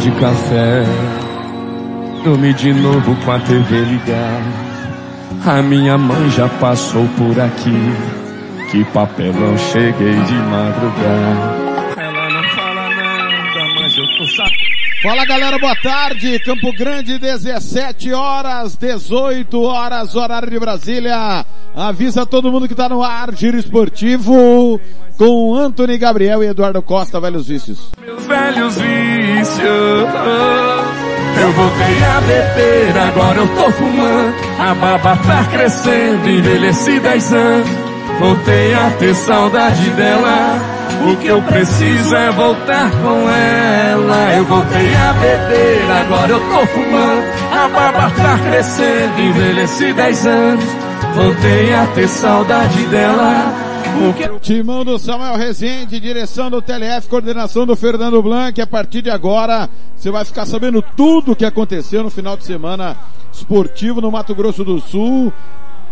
[0.00, 0.82] De café.
[2.24, 4.70] Dormi de novo com a TV ligada.
[5.46, 7.94] A minha mãe já passou por aqui.
[8.70, 12.00] Que papelão, cheguei de madrugada.
[12.00, 14.70] Ela não fala nada, mas eu tô sabendo.
[15.02, 16.38] Fala galera, boa tarde.
[16.40, 21.44] Campo Grande, 17 horas, 18 horas, horário de Brasília.
[21.74, 24.80] Avisa todo mundo que tá no ar, giro esportivo,
[25.16, 27.90] com Anthony Gabriel e Eduardo Costa, velhos vícios.
[27.98, 29.09] Meus velhos vícios.
[31.40, 34.34] Eu voltei a beber, agora eu tô fumando.
[34.58, 37.68] A baba tá crescendo, envelheci 10 anos.
[38.18, 40.58] Voltei a ter saudade dela.
[41.10, 44.34] O que eu preciso é voltar com ela.
[44.36, 47.24] Eu voltei a beber, agora eu tô fumando.
[47.50, 50.64] A baba tá crescendo, envelheci 10 anos.
[51.14, 53.69] Voltei a ter saudade dela.
[54.40, 58.60] Timão do Samuel Rezende, direção do TLF, coordenação do Fernando Blanc.
[58.60, 62.44] A partir de agora, você vai ficar sabendo tudo o que aconteceu no final de
[62.44, 62.96] semana
[63.32, 65.32] esportivo no Mato Grosso do Sul.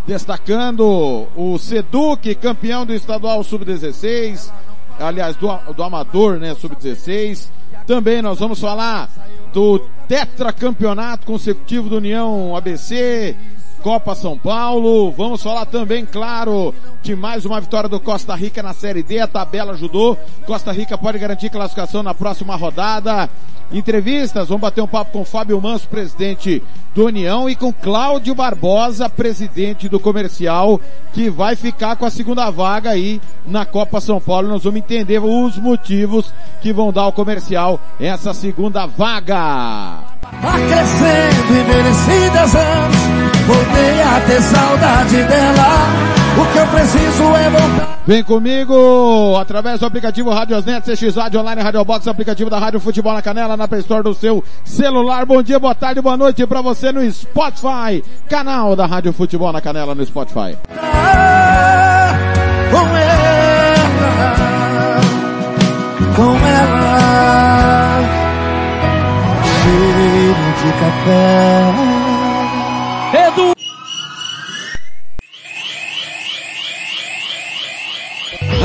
[0.06, 4.50] Destacando o Seduc, campeão do estadual sub-16,
[4.98, 7.48] aliás, do, do Amador, né, sub-16.
[7.86, 9.10] Também nós vamos falar
[9.52, 13.36] do tetracampeonato consecutivo do União ABC,
[13.82, 15.10] Copa São Paulo.
[15.12, 19.20] Vamos falar também, claro, de mais uma vitória do Costa Rica na Série D.
[19.20, 20.18] A tabela ajudou.
[20.46, 23.28] Costa Rica pode garantir classificação na próxima rodada.
[23.70, 26.62] Entrevistas, vamos bater um papo com Fábio Manso, presidente
[26.94, 30.80] do União, e com Cláudio Barbosa, presidente do Comercial,
[31.12, 34.48] que vai ficar com a segunda vaga aí na Copa São Paulo.
[34.48, 39.36] Nós vamos entender os motivos que vão dar ao Comercial essa segunda vaga.
[43.34, 46.08] Tá Voltei a ter saudade dela.
[46.36, 47.98] O que eu preciso é voltar.
[48.06, 53.14] Vem comigo através do aplicativo Radiosnet, CX Rádio Online, Rádio Box, aplicativo da Rádio Futebol
[53.14, 55.24] na Canela, na Play Store do seu celular.
[55.24, 59.62] Bom dia, boa tarde, boa noite pra você no Spotify, canal da Rádio Futebol na
[59.62, 60.58] Canela no Spotify.
[62.70, 63.78] Com ela.
[66.14, 68.00] Com ela.
[69.62, 71.97] Cheiro de café.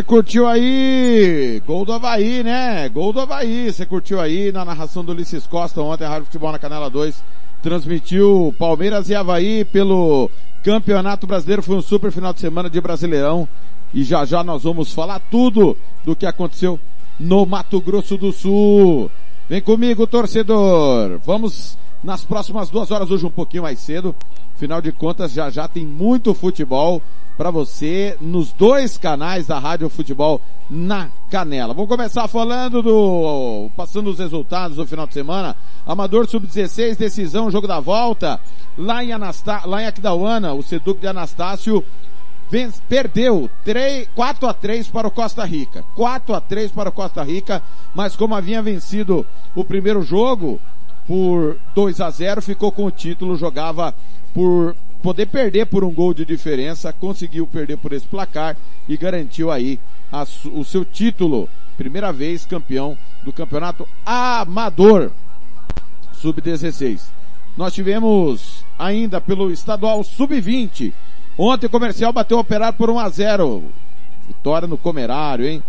[0.00, 2.88] Você curtiu aí, gol do Havaí, né?
[2.88, 6.50] Gol do Havaí, você curtiu aí na narração do Ulisses Costa ontem, a Rádio Futebol
[6.50, 7.22] na Canela 2,
[7.62, 10.30] transmitiu Palmeiras e Havaí pelo
[10.64, 13.46] Campeonato Brasileiro, foi um super final de semana de Brasileirão,
[13.92, 16.80] e já já nós vamos falar tudo do que aconteceu
[17.18, 19.10] no Mato Grosso do Sul.
[19.50, 24.14] Vem comigo, torcedor, vamos nas próximas duas horas, hoje um pouquinho mais cedo,
[24.60, 27.00] Afinal de contas, já já tem muito futebol
[27.38, 30.38] para você nos dois canais da Rádio Futebol
[30.68, 31.72] na Canela.
[31.72, 35.56] Vamos começar falando do passando os resultados do final de semana.
[35.86, 38.38] Amador sub-16, decisão, jogo da volta.
[38.76, 41.82] Lá em Anastá, lá em Aquidauana, o Seduc de Anastácio
[42.86, 45.82] perdeu 3, 4 a 3 para o Costa Rica.
[45.96, 47.62] 4 a 3 para o Costa Rica,
[47.94, 49.24] mas como havia vencido
[49.54, 50.60] o primeiro jogo
[51.06, 53.94] por 2 a 0, ficou com o título, jogava
[54.32, 58.56] por poder perder por um gol de diferença, conseguiu perder por esse placar
[58.88, 59.80] e garantiu aí
[60.12, 61.48] a, o seu título.
[61.76, 65.10] Primeira vez campeão do campeonato amador
[66.12, 67.00] sub-16.
[67.56, 70.92] nós tivemos ainda pelo estadual sub-20.
[71.38, 73.64] Ontem o comercial bateu o operário por 1 a 0
[74.26, 75.62] Vitória no Comerário, hein?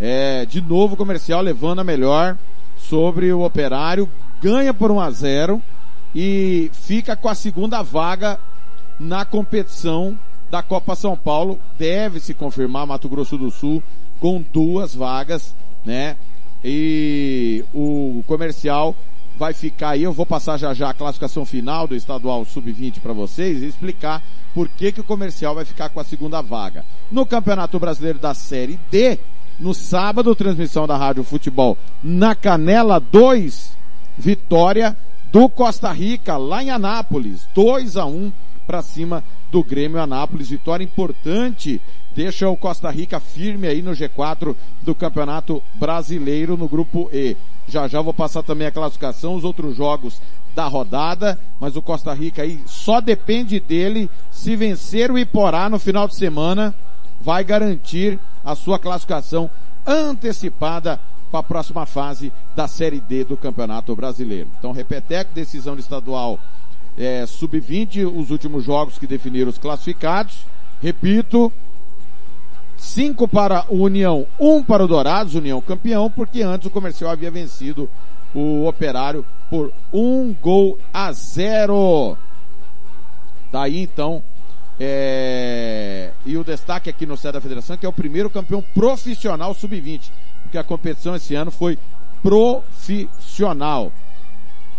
[0.00, 2.36] É, de novo o comercial levando a melhor
[2.78, 4.08] sobre o operário,
[4.40, 5.62] ganha por 1 a 0
[6.14, 8.38] e fica com a segunda vaga
[8.98, 10.18] na competição
[10.50, 11.58] da Copa São Paulo.
[11.78, 13.82] Deve se confirmar Mato Grosso do Sul
[14.18, 15.54] com duas vagas,
[15.84, 16.16] né?
[16.62, 18.94] E o comercial
[19.38, 20.02] vai ficar aí.
[20.02, 24.22] Eu vou passar já já a classificação final do estadual sub-20 para vocês e explicar
[24.52, 26.84] por que, que o comercial vai ficar com a segunda vaga.
[27.10, 29.18] No Campeonato Brasileiro da Série D,
[29.58, 33.79] no sábado, transmissão da Rádio Futebol na Canela 2,
[34.20, 34.96] vitória
[35.32, 38.30] do Costa Rica lá em Anápolis, 2 a 1
[38.66, 41.80] para cima do Grêmio Anápolis, vitória importante,
[42.14, 47.36] deixa o Costa Rica firme aí no G4 do Campeonato Brasileiro no grupo E.
[47.66, 50.20] Já já vou passar também a classificação, os outros jogos
[50.54, 54.10] da rodada, mas o Costa Rica aí só depende dele.
[54.30, 56.74] Se vencer o Iporá no final de semana,
[57.20, 59.50] vai garantir a sua classificação
[59.86, 64.50] antecipada para a próxima fase da Série D do Campeonato Brasileiro.
[64.58, 66.38] Então, Repeteco, decisão de estadual
[66.96, 70.44] é, sub-20, os últimos jogos que definiram os classificados.
[70.82, 71.52] Repito,
[72.76, 77.30] cinco para o União, um para o Dourados, União campeão, porque antes o comercial havia
[77.30, 77.88] vencido
[78.34, 82.16] o Operário por um gol a zero.
[83.52, 84.22] Daí então,
[84.78, 86.12] é...
[86.24, 90.10] e o destaque aqui no sede da federação que é o primeiro campeão profissional sub-20
[90.50, 91.78] porque a competição esse ano foi
[92.20, 93.92] profissional.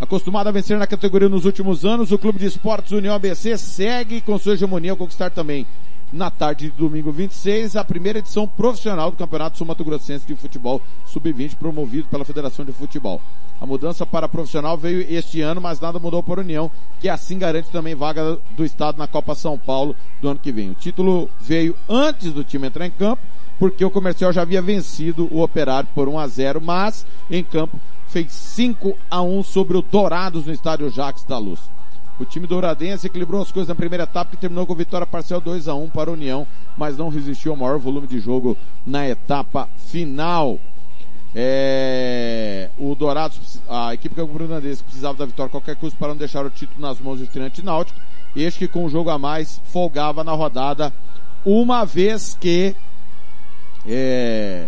[0.02, 4.20] Acostumado a vencer na categoria nos últimos anos, o Clube de Esportes União ABC segue
[4.20, 5.66] com sua hegemonia a conquistar também
[6.12, 10.36] na tarde de domingo 26, a primeira edição profissional do Campeonato Sul Mato Grossense de
[10.36, 13.22] Futebol Sub-20, promovido pela Federação de Futebol.
[13.62, 16.70] A mudança para profissional veio este ano, mas nada mudou para a União,
[17.00, 20.72] que assim garante também vaga do Estado na Copa São Paulo do ano que vem.
[20.72, 23.22] O título veio antes do time entrar em campo,
[23.62, 27.80] porque o comercial já havia vencido o Operário por 1 a 0, mas em campo
[28.08, 31.60] fez 5 a 1 sobre o Dourados no estádio Jacques da Luz.
[32.20, 35.68] O time douradense equilibrou as coisas na primeira etapa e terminou com vitória parcial 2
[35.68, 39.70] a 1 para a União, mas não resistiu ao maior volume de jogo na etapa
[39.78, 40.60] final.
[41.36, 42.72] É...
[42.80, 46.50] o Dourados, a equipe campo-grandense precisava da vitória a qualquer custo para não deixar o
[46.50, 48.00] título nas mãos do estreante náutico.
[48.36, 50.92] Este que com o jogo a mais folgava na rodada,
[51.46, 52.76] uma vez que
[53.86, 54.68] é,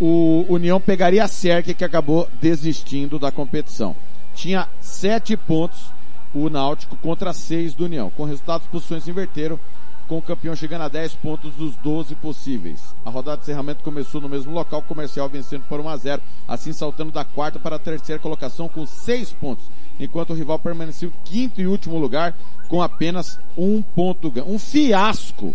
[0.00, 3.94] o União pegaria a Cerque que acabou desistindo da competição.
[4.34, 5.92] Tinha sete pontos
[6.34, 8.10] o Náutico contra seis do União.
[8.10, 9.58] Com resultados, posições inverteram,
[10.08, 12.94] com o campeão chegando a 10 pontos dos 12 possíveis.
[13.04, 16.72] A rodada de encerramento começou no mesmo local, comercial vencendo por 1 a 0, assim
[16.72, 19.64] saltando da quarta para a terceira colocação com seis pontos,
[19.98, 22.34] enquanto o rival permaneceu quinto e último lugar
[22.68, 24.50] com apenas um ponto ganho.
[24.50, 25.54] Um fiasco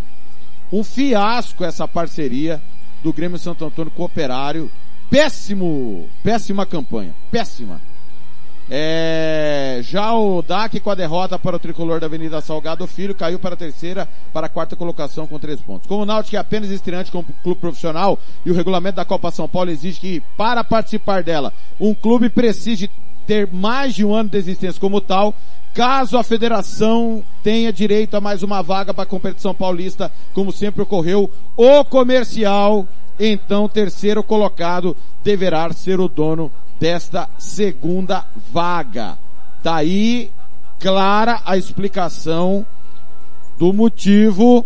[0.71, 2.61] um fiasco essa parceria
[3.03, 4.71] do Grêmio Santo Antônio com o Operário.
[5.09, 7.81] Péssimo, péssima campanha, péssima.
[8.71, 13.39] É, já o DAC com a derrota para o tricolor da Avenida Salgado Filho caiu
[13.39, 15.87] para a terceira, para a quarta colocação com três pontos.
[15.87, 19.47] Como o Náutico é apenas estreante como clube profissional e o regulamento da Copa São
[19.47, 22.91] Paulo exige que para participar dela um clube precise
[23.29, 25.35] ter mais de um ano de existência como tal,
[25.71, 30.81] Caso a federação tenha direito a mais uma vaga para a competição paulista, como sempre
[30.81, 32.87] ocorreu, o comercial,
[33.19, 39.15] então terceiro colocado, deverá ser o dono desta segunda vaga.
[39.63, 40.31] Daí
[40.79, 42.65] clara a explicação
[43.59, 44.65] do motivo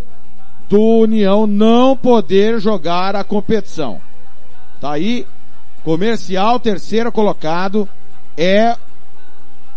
[0.70, 4.00] do União não poder jogar a competição.
[4.80, 5.28] Tá aí,
[5.84, 7.88] comercial terceiro colocado
[8.38, 8.76] é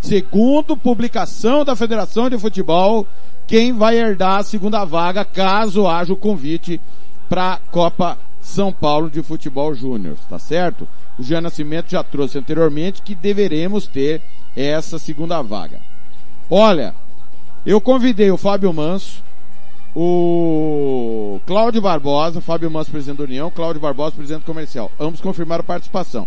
[0.01, 3.05] Segundo publicação da Federação de Futebol,
[3.45, 6.79] quem vai herdar a segunda vaga caso haja o convite
[7.27, 10.87] para a Copa São Paulo de Futebol Júnior, tá certo?
[11.17, 14.21] O Jean Nascimento já trouxe anteriormente que deveremos ter
[14.55, 15.81] essa segunda vaga.
[16.49, 16.95] Olha,
[17.65, 19.21] eu convidei o Fábio Manso,
[19.93, 24.91] o Cláudio Barbosa, Fábio Manso, presidente da União, Cláudio Barbosa, presidente comercial.
[24.99, 26.25] Ambos confirmaram participação.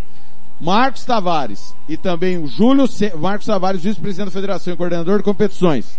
[0.60, 3.12] Marcos Tavares e também o Júlio C...
[3.16, 5.98] Marcos Tavares, vice-presidente da federação e coordenador de competições.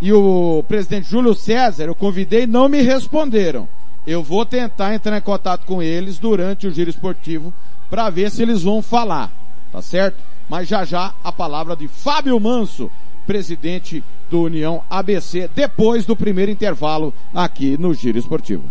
[0.00, 3.68] E o presidente Júlio César, eu convidei, não me responderam.
[4.06, 7.52] Eu vou tentar entrar em contato com eles durante o giro esportivo
[7.90, 9.32] para ver se eles vão falar,
[9.72, 10.18] tá certo?
[10.48, 12.88] Mas já já a palavra de Fábio Manso,
[13.26, 18.70] presidente do União ABC, depois do primeiro intervalo aqui no giro esportivo.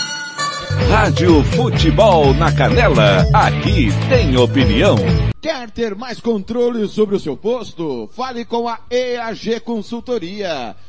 [0.89, 4.95] Rádio Futebol na Canela, aqui tem opinião.
[5.41, 8.09] Quer ter mais controle sobre o seu posto?
[8.15, 10.75] Fale com a EAG Consultoria.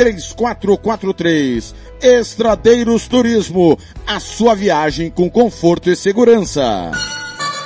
[0.00, 1.74] 3443.
[2.00, 6.90] Estradeiros Turismo, a sua viagem com conforto e segurança.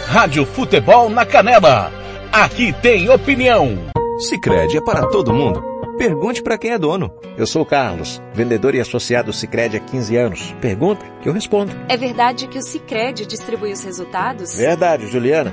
[0.06, 1.92] Rádio Futebol na Canela.
[2.32, 3.78] Aqui tem opinião.
[4.18, 5.62] Sicredi é para todo mundo.
[5.96, 7.12] Pergunte para quem é dono.
[7.38, 10.54] Eu sou o Carlos, vendedor e associado Sicredi há 15 anos.
[10.60, 11.72] Pergunta que eu respondo.
[11.88, 14.56] É verdade que o Sicredi distribui os resultados?
[14.56, 15.52] Verdade, Juliana.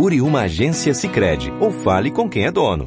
[0.00, 2.86] Procure uma agência Sicredi ou fale com quem é dono.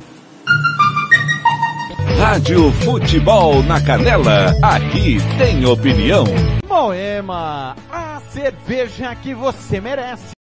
[2.17, 6.24] Rádio Futebol na Canela, aqui tem opinião.
[6.67, 10.32] Moema, a cerveja que você merece.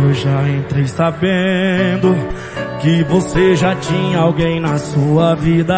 [0.00, 2.16] Eu já entrei sabendo
[2.80, 5.74] que você já tinha alguém na sua vida.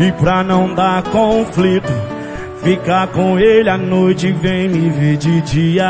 [0.00, 1.92] E pra não dar conflito,
[2.62, 5.84] ficar com ele à noite vem me ver de dia.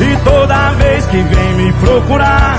[0.00, 2.58] E toda vez que vem me procurar,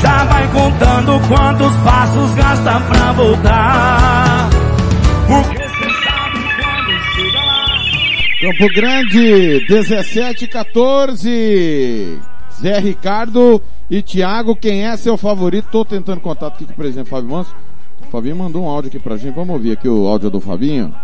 [0.00, 4.48] já vai contando quantos passos gasta pra voltar.
[5.26, 5.58] Porque.
[8.40, 12.18] Campo Grande, 17 14.
[12.62, 15.68] Zé Ricardo e Thiago, quem é seu favorito?
[15.70, 17.54] Tô tentando contato aqui com o presidente Fábio Manso.
[18.08, 19.34] O Fabinho mandou um áudio aqui pra gente.
[19.34, 20.94] Vamos ouvir aqui o áudio do Fabinho.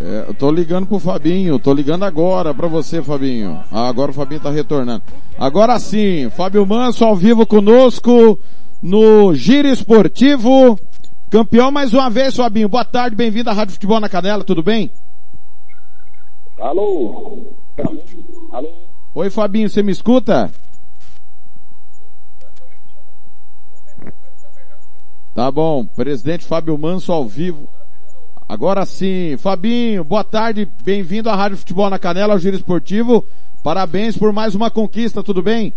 [0.00, 3.62] É, eu tô ligando pro Fabinho, tô ligando agora pra você, Fabinho.
[3.70, 5.02] Ah, agora o Fabinho tá retornando.
[5.38, 8.38] Agora sim, Fábio Manso ao vivo conosco
[8.82, 10.78] no Giro Esportivo.
[11.28, 12.70] Campeão mais uma vez, Fabinho.
[12.70, 14.90] Boa tarde, bem-vindo à Rádio Futebol na Canela, tudo bem?
[16.58, 17.54] Alô?
[18.50, 18.87] Alô?
[19.20, 20.48] Oi, Fabinho, você me escuta?
[25.34, 27.68] Tá bom, presidente Fábio Manso ao vivo.
[28.48, 33.26] Agora sim, Fabinho, boa tarde, bem-vindo à Rádio Futebol na Canela, ao Giro Esportivo.
[33.60, 35.74] Parabéns por mais uma conquista, tudo bem?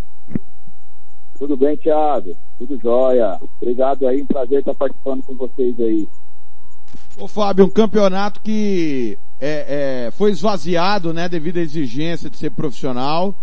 [1.40, 2.36] Tudo bem, Thiago.
[2.60, 3.40] Tudo jóia.
[3.60, 6.08] Obrigado aí, um prazer estar participando com vocês aí.
[7.18, 12.52] Ô Fábio, um campeonato que é, é, foi esvaziado, né, devido à exigência de ser
[12.52, 13.36] profissional,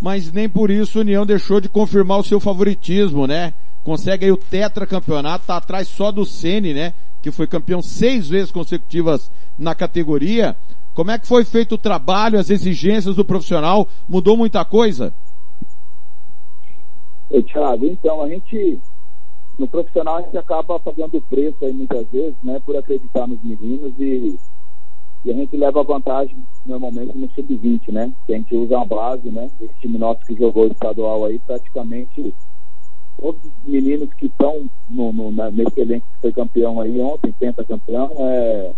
[0.00, 3.52] mas nem por isso a União deixou de confirmar o seu favoritismo, né?
[3.82, 6.94] Consegue aí o tetracampeonato, tá atrás só do Sene, né?
[7.22, 10.56] que foi campeão seis vezes consecutivas na categoria.
[10.94, 13.88] Como é que foi feito o trabalho, as exigências do profissional?
[14.08, 15.14] Mudou muita coisa?
[17.28, 18.80] Ô, Thiago, então a gente,
[19.58, 23.40] no profissional a gente acaba pagando o preço aí muitas vezes, né, por acreditar nos
[23.42, 24.36] meninos e,
[25.24, 29.30] e a gente leva vantagem normalmente no sub-20, né, que a gente usa uma base,
[29.30, 32.34] né, esse time nosso que jogou estadual aí praticamente
[33.18, 37.34] todos os meninos que estão no, no, nesse elenco que foi campeão aí ontem,
[37.66, 38.72] campeão é,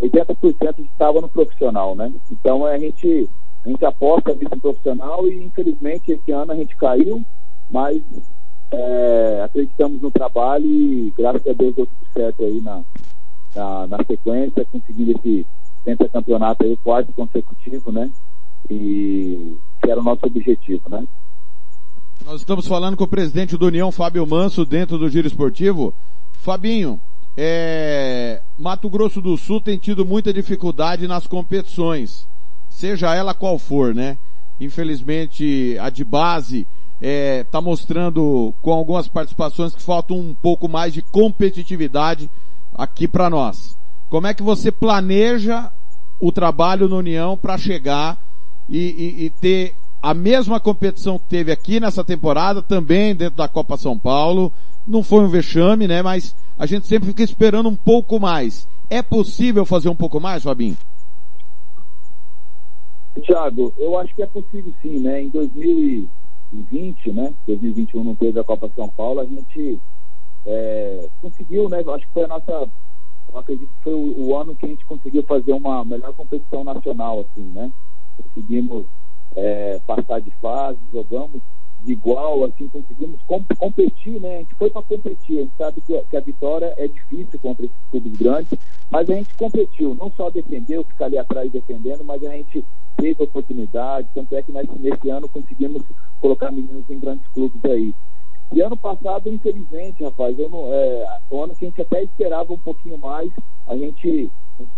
[0.00, 2.12] 80% estava no profissional, né?
[2.30, 3.28] Então a gente,
[3.64, 7.22] a gente aposta no profissional e infelizmente esse ano a gente caiu,
[7.70, 8.02] mas
[8.72, 12.82] é, acreditamos no trabalho e graças a Deus deu tudo certo aí na,
[13.56, 15.46] na, na sequência, conseguindo esse
[16.12, 18.10] campeonato aí, o quarto consecutivo, né?
[18.68, 21.02] E que era o nosso objetivo, né?
[22.24, 25.94] Nós estamos falando com o presidente do União, Fábio Manso, dentro do Giro Esportivo.
[26.32, 27.00] Fabinho,
[27.36, 28.42] é...
[28.58, 32.26] Mato Grosso do Sul tem tido muita dificuldade nas competições,
[32.68, 34.18] seja ela qual for, né?
[34.58, 36.66] Infelizmente, a de base
[37.00, 42.30] está é, tá mostrando com algumas participações que faltam um pouco mais de competitividade
[42.76, 43.76] aqui para nós.
[44.08, 45.70] Como é que você planeja
[46.20, 48.18] o trabalho no União para chegar
[48.68, 53.48] e, e, e ter a mesma competição que teve aqui nessa temporada, também dentro da
[53.48, 54.52] Copa São Paulo.
[54.86, 56.02] Não foi um vexame, né?
[56.02, 58.68] Mas a gente sempre fica esperando um pouco mais.
[58.88, 60.76] É possível fazer um pouco mais, Fabinho?
[63.22, 65.22] Tiago, eu acho que é possível sim, né?
[65.22, 67.34] Em 2020, né?
[67.46, 69.80] 2021 não teve a Copa São Paulo, a gente
[70.46, 71.78] é, conseguiu, né?
[71.78, 72.68] Acho que foi a nossa.
[73.34, 77.20] Acredito que foi o, o ano que a gente conseguiu fazer uma melhor competição nacional,
[77.20, 77.70] assim, né?
[78.22, 78.86] Conseguimos
[79.34, 81.42] é, passar de fase, jogamos
[81.80, 83.20] de igual, assim, conseguimos
[83.58, 84.36] competir, né?
[84.36, 87.66] A gente foi para competir, a gente sabe que, que, a vitória é difícil contra
[87.66, 88.58] esses clubes grandes,
[88.90, 92.64] mas a gente competiu, não só defendeu, ficar ali atrás defendendo, mas a gente
[92.96, 95.82] teve oportunidade, tanto é que nesse ano conseguimos
[96.20, 97.94] colocar meninos em grandes clubes aí.
[98.52, 102.52] E ano passado, infelizmente, rapaz, eu não, é, o ano que a gente até esperava
[102.52, 103.30] um pouquinho mais,
[103.66, 104.30] a gente,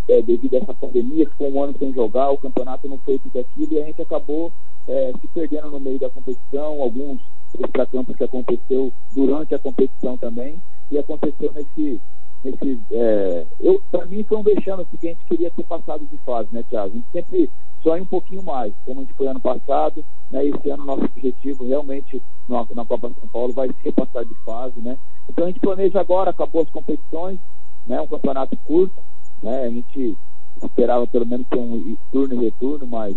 [0.09, 3.39] é, devido a essa pandemia, ficou um ano sem jogar, o campeonato não foi tudo
[3.39, 4.53] aquilo e a gente acabou
[4.89, 7.21] é, se perdendo no meio da competição, alguns
[7.59, 12.01] extracampos que aconteceu durante a competição também, e aconteceu nesse.
[12.45, 16.17] Nesse é, eu Para mim foi um vexame, porque a gente queria ter passado de
[16.19, 16.93] fase, né, Thiago?
[16.93, 17.51] A gente sempre
[17.83, 20.47] sonha um pouquinho mais, como a gente foi ano passado, né?
[20.47, 24.81] Esse ano nosso objetivo realmente na, na Copa São Paulo vai ser passar de fase,
[24.81, 24.99] né?
[25.29, 27.39] Então a gente planeja agora, acabou as competições,
[27.87, 28.01] né?
[28.01, 29.01] Um campeonato curto,
[29.43, 29.65] né?
[29.65, 30.17] A gente
[30.63, 33.15] esperava pelo menos ter um turno e retorno, mas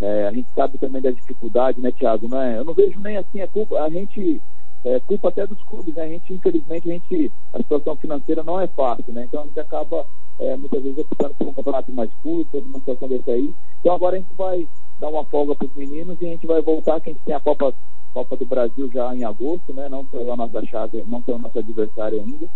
[0.00, 2.28] é, a gente sabe também da dificuldade, né, Thiago?
[2.28, 2.58] Não é?
[2.58, 4.42] Eu não vejo nem assim a culpa, a gente
[4.84, 6.02] é, culpa até dos clubes, né?
[6.04, 9.24] A gente, infelizmente, a gente, a situação financeira não é fácil, né?
[9.24, 10.06] Então a gente acaba
[10.38, 13.54] é, muitas vezes optando por um campeonato mais curto, uma situação dessa aí.
[13.80, 14.68] Então agora a gente vai
[14.98, 17.34] dar uma folga para os meninos e a gente vai voltar, que a gente tem
[17.34, 17.74] a Copa,
[18.12, 19.88] Copa do Brasil já em agosto, né?
[19.88, 22.48] Não foi a nossa chave, não foi o nosso adversário ainda.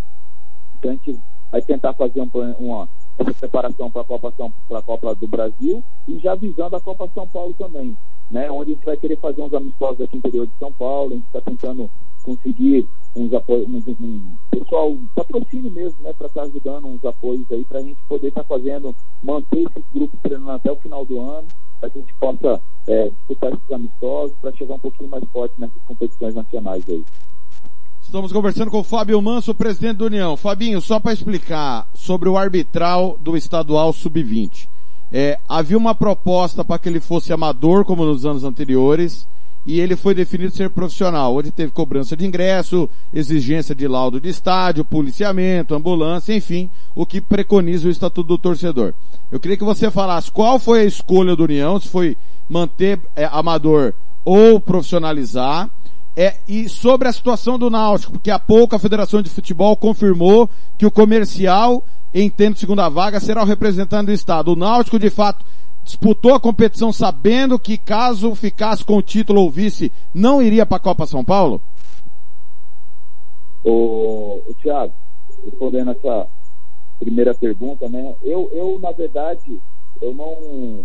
[0.77, 1.19] Então a gente
[1.51, 4.33] vai tentar fazer um, uma, essa preparação para a Copa,
[4.71, 7.97] a Copa do Brasil e já visando a Copa São Paulo também,
[8.29, 8.49] né?
[8.51, 11.15] Onde a gente vai querer fazer uns amistosos aqui no interior de São Paulo, a
[11.15, 11.89] gente está tentando
[12.23, 17.03] conseguir uns apoios, uns, um pessoal, um patrocínio mesmo, né, para estar tá ajudando uns
[17.03, 20.75] apoios aí, para a gente poder estar tá fazendo, manter esse grupo treinando até o
[20.75, 21.47] final do ano,
[21.79, 25.59] para que a gente possa é, disputar esses amistosos, para chegar um pouquinho mais forte
[25.59, 27.03] nessas competições nacionais aí.
[28.07, 30.37] Estamos conversando com o Fábio Manso, presidente da União.
[30.37, 34.65] Fabinho, só para explicar sobre o arbitral do estadual sub-20.
[35.11, 39.27] é, havia uma proposta para que ele fosse amador, como nos anos anteriores,
[39.65, 44.29] e ele foi definido ser profissional, onde teve cobrança de ingresso, exigência de laudo de
[44.29, 48.93] estádio, policiamento, ambulância, enfim, o que preconiza o Estatuto do Torcedor.
[49.29, 52.15] Eu queria que você falasse qual foi a escolha do União, se foi
[52.47, 53.93] manter é, amador
[54.23, 55.69] ou profissionalizar,
[56.17, 60.49] é, e sobre a situação do Náutico, porque há pouco a Federação de Futebol confirmou
[60.75, 64.51] que o comercial, em tendo segunda vaga, será o representante do Estado.
[64.51, 65.45] O Náutico, de fato,
[65.83, 70.77] disputou a competição sabendo que caso ficasse com o título ou vice, não iria para
[70.77, 71.61] a Copa São Paulo?
[73.63, 74.93] O, o Thiago,
[75.45, 76.27] respondendo essa
[76.99, 78.15] primeira pergunta, né?
[78.23, 79.61] Eu, eu na verdade,
[80.01, 80.83] eu não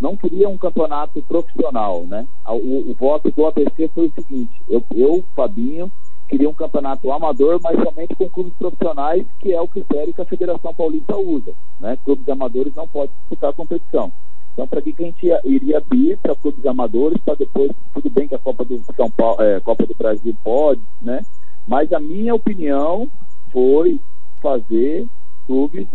[0.00, 2.26] não queria um campeonato profissional, né?
[2.46, 5.90] O, o voto do ABC foi o seguinte: eu, eu, Fabinho,
[6.28, 10.26] queria um campeonato amador, mas somente com clubes profissionais, que é o critério que a
[10.26, 11.96] Federação Paulista usa, né?
[12.04, 14.12] Clubes amadores não podem disputar competição.
[14.52, 18.08] Então, para que, que a gente ia, iria abrir para clubes amadores, para depois, tudo
[18.08, 21.20] bem que a Copa do São Paulo, é, Copa do Brasil pode, né?
[21.66, 23.08] Mas a minha opinião
[23.52, 24.00] foi
[24.40, 25.06] fazer
[25.46, 25.86] clubes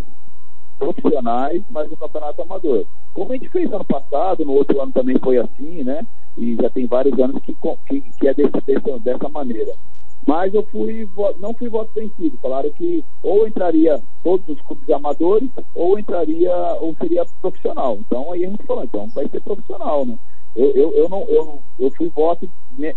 [0.81, 2.85] profissionais, mas um campeonato amador.
[3.13, 6.03] Como a gente fez ano passado, no outro ano também foi assim, né?
[6.35, 7.55] E já tem vários anos que,
[7.87, 9.71] que, que é desse, desse, dessa maneira.
[10.25, 11.07] Mas eu fui,
[11.39, 12.37] não fui voto vencido.
[12.41, 17.97] Falaram que ou entraria todos os clubes amadores, ou entraria, ou seria profissional.
[17.99, 20.17] Então aí a gente falou, então vai ser profissional, né?
[20.55, 22.49] Eu, eu, eu não, eu, eu fui voto,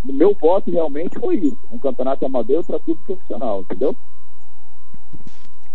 [0.05, 3.95] meu voto realmente foi isso, um campeonato amador para tudo profissional, entendeu?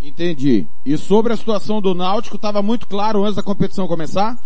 [0.01, 0.67] Entendi.
[0.85, 4.37] E sobre a situação do Náutico, estava muito claro antes da competição começar?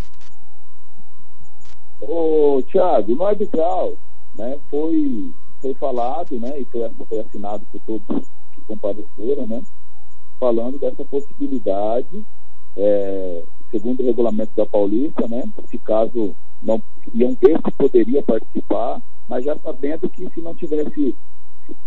[2.01, 3.93] Ô, Thiago, no arbitral,
[4.35, 9.61] né, foi, foi falado, né, e foi, foi assinado por todos que compareceram, né,
[10.39, 12.25] falando dessa possibilidade,
[12.75, 16.81] é, segundo o regulamento da Paulista, né, se caso não
[17.13, 21.15] iam ver se poderia participar, mas já sabendo que se não tivesse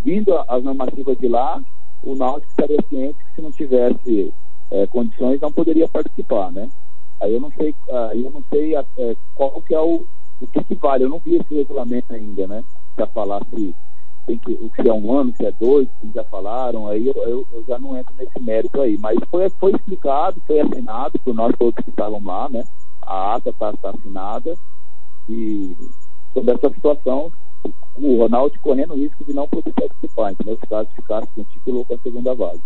[0.03, 1.61] vindo as normativas de lá,
[2.03, 4.33] o Náutico estaria ciente que se não tivesse
[4.71, 6.69] é, condições não poderia participar, né?
[7.21, 7.75] Aí eu não sei,
[8.11, 10.07] aí eu não sei é, qual que é o,
[10.41, 11.05] o que, que, vale.
[11.05, 12.63] Eu não vi esse regulamento ainda, né?
[12.95, 13.75] Para falar se
[14.27, 16.89] tem que se é um ano, se é dois, como já falaram.
[16.89, 18.99] Aí eu, eu, eu, já não entro nesse mérito aí.
[18.99, 22.65] Mas foi, foi explicado, foi assinado por nós todos que estavam lá, né?
[23.03, 24.55] A ata está tá assinada
[25.29, 25.77] e
[26.35, 27.31] sobre essa situação
[27.97, 30.57] o Ronaldo correndo o risco de não poder participar, entendeu?
[30.57, 32.61] Se caso ficasse com o título com a segunda vaga.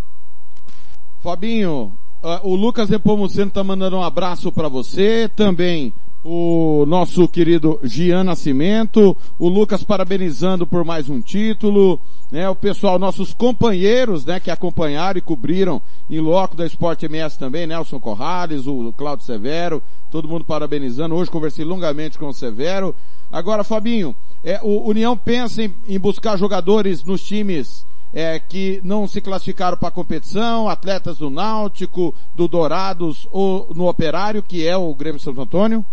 [1.21, 7.81] Fabinho, uh, o Lucas Nepomuceno tá mandando um abraço para você, também o nosso querido
[7.83, 11.99] Gian Nascimento, o Lucas parabenizando por mais um título,
[12.31, 17.39] né, o pessoal, nossos companheiros, né, que acompanharam e cobriram em loco da Esporte MS
[17.39, 21.15] também, Nelson Corrales, o Claudio Severo, todo mundo parabenizando.
[21.15, 22.95] Hoje conversei longamente com o Severo.
[23.33, 29.07] Agora, Fabinho, é, o União pensa em, em buscar jogadores nos times é, que não
[29.07, 34.77] se classificaram para a competição, atletas do Náutico, do Dourados ou no Operário, que é
[34.77, 35.85] o Grêmio Santo Antônio?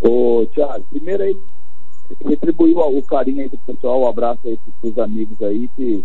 [0.00, 1.36] Ô, Thiago, primeiro aí,
[2.24, 6.04] retribuir o carinho aí do pessoal, um abraço aí para os amigos aí que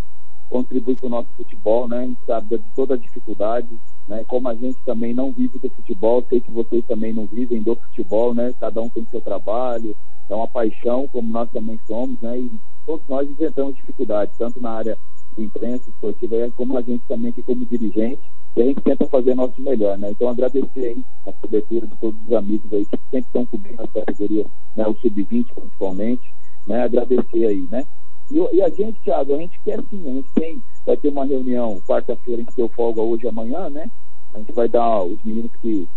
[0.49, 1.99] contribuem para o nosso futebol, né?
[1.99, 3.69] A gente sabe de toda a dificuldade,
[4.07, 4.23] né?
[4.25, 7.75] Como a gente também não vive do futebol, sei que vocês também não vivem do
[7.75, 8.53] futebol, né?
[8.59, 9.95] Cada um tem seu trabalho,
[10.29, 12.39] é uma paixão, como nós também somos, né?
[12.39, 12.51] E
[12.85, 14.97] todos nós enfrentamos dificuldades, tanto na área
[15.37, 18.21] de imprensa esportiva, como a gente também aqui como dirigente,
[18.55, 20.11] e a gente tenta fazer nosso melhor, né?
[20.11, 23.91] Então agradecer aí a cobertura de todos os amigos aí que sempre estão cobrindo as
[23.91, 24.87] categorias, né?
[24.87, 26.33] O sub-20 principalmente,
[26.65, 26.83] né?
[26.83, 27.85] Agradecer aí, né?
[28.31, 31.25] E, e, a gente, Thiago, a gente quer sim, a gente tem, vai ter uma
[31.25, 33.89] reunião quarta-feira, a gente deu folga hoje e amanhã, né?
[34.33, 35.87] A gente vai dar os meninos que,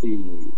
[0.00, 0.52] que,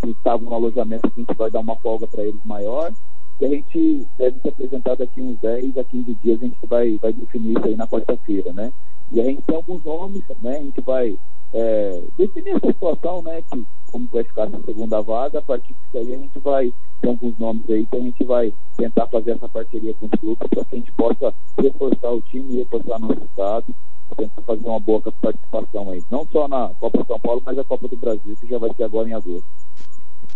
[0.00, 2.92] que estavam no alojamento, a gente vai dar uma folga para eles maior.
[3.40, 6.98] E a gente deve se apresentar daqui uns 10 a 15 dias, a gente vai,
[6.98, 8.72] vai definir isso aí na quarta-feira, né?
[9.12, 10.56] E a gente tem alguns nomes, né?
[10.56, 11.18] A gente vai
[11.52, 13.42] é, definir essa situação, né?
[13.42, 17.08] Que como vai ficar essa segunda vaga, a partir disso aí a gente vai ter
[17.08, 20.64] alguns nomes aí que a gente vai tentar fazer essa parceria com os clubes para
[20.64, 23.74] que a gente possa reforçar o time, reforçar nosso estado,
[24.16, 26.02] tentar fazer uma boa participação aí.
[26.10, 28.84] Não só na Copa São Paulo, mas a Copa do Brasil, que já vai ser
[28.84, 29.46] agora em agosto.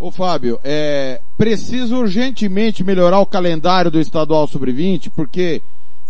[0.03, 5.63] Ô Fábio, é preciso urgentemente melhorar o calendário do estadual sub-20, porque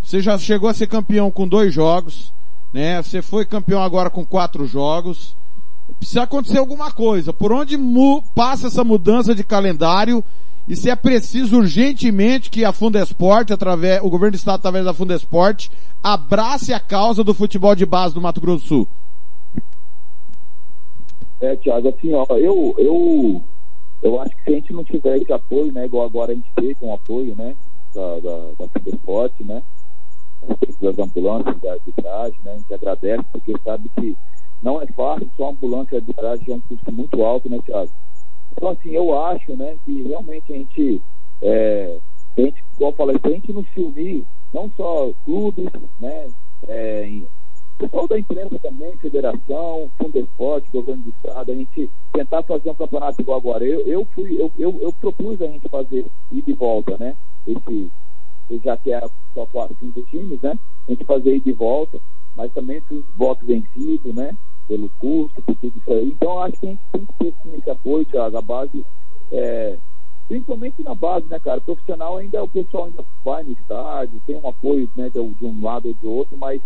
[0.03, 2.33] você já chegou a ser campeão com dois jogos,
[2.73, 3.03] né?
[3.03, 5.37] Você foi campeão agora com quatro jogos.
[5.99, 7.35] Precisa acontecer alguma coisa.
[7.35, 7.77] Por onde
[8.35, 10.25] passa essa mudança de calendário
[10.67, 14.95] e se é preciso urgentemente que a Fundesport, através, o governo do estado através da
[14.95, 15.69] Fundesport,
[16.03, 18.89] abrace a causa do futebol de base do Mato Grosso do Sul.
[21.43, 23.45] É, Thiago, assim, ó, eu, eu,
[24.03, 26.51] eu acho que se a gente não tiver esse apoio, né, igual agora a gente
[26.57, 27.57] teve um apoio, né,
[27.95, 29.63] da, da, da Fibesporte, né,
[30.81, 34.17] das ambulâncias, da arbitragem, né, a gente agradece, porque sabe que
[34.61, 37.91] não é fácil, só ambulância e arbitragem é um custo muito alto, né, Thiago?
[38.53, 41.03] Então, assim, eu acho, né, que realmente a gente,
[41.41, 41.99] é,
[42.37, 45.69] a gente igual eu falei, se a gente não se unir, não só clubes,
[46.01, 46.29] né,
[46.67, 47.23] é,
[47.79, 52.75] pessoal da imprensa também, federação, fundo esporte, governo do estado, a gente tentar fazer um
[52.75, 53.65] campeonato igual agora.
[53.65, 57.17] Eu, eu fui, eu, eu, eu propus a gente fazer ida e volta, né?
[57.47, 57.91] Esse,
[58.63, 60.59] já que era só quatro, cinco times, né?
[60.89, 62.01] A gente fazer ida e volta,
[62.37, 64.37] mas também fui voto vencido, né?
[64.69, 66.09] Pelo custo, por tudo isso aí.
[66.09, 68.85] Então acho que a gente tem que ter esse apoio, Thiago, a base.
[69.31, 69.79] É,
[70.29, 71.61] principalmente na base, né, cara?
[71.61, 75.89] Profissional ainda, o pessoal ainda vai no estádio, tem um apoio né, de um lado
[75.89, 76.63] ou de outro, mas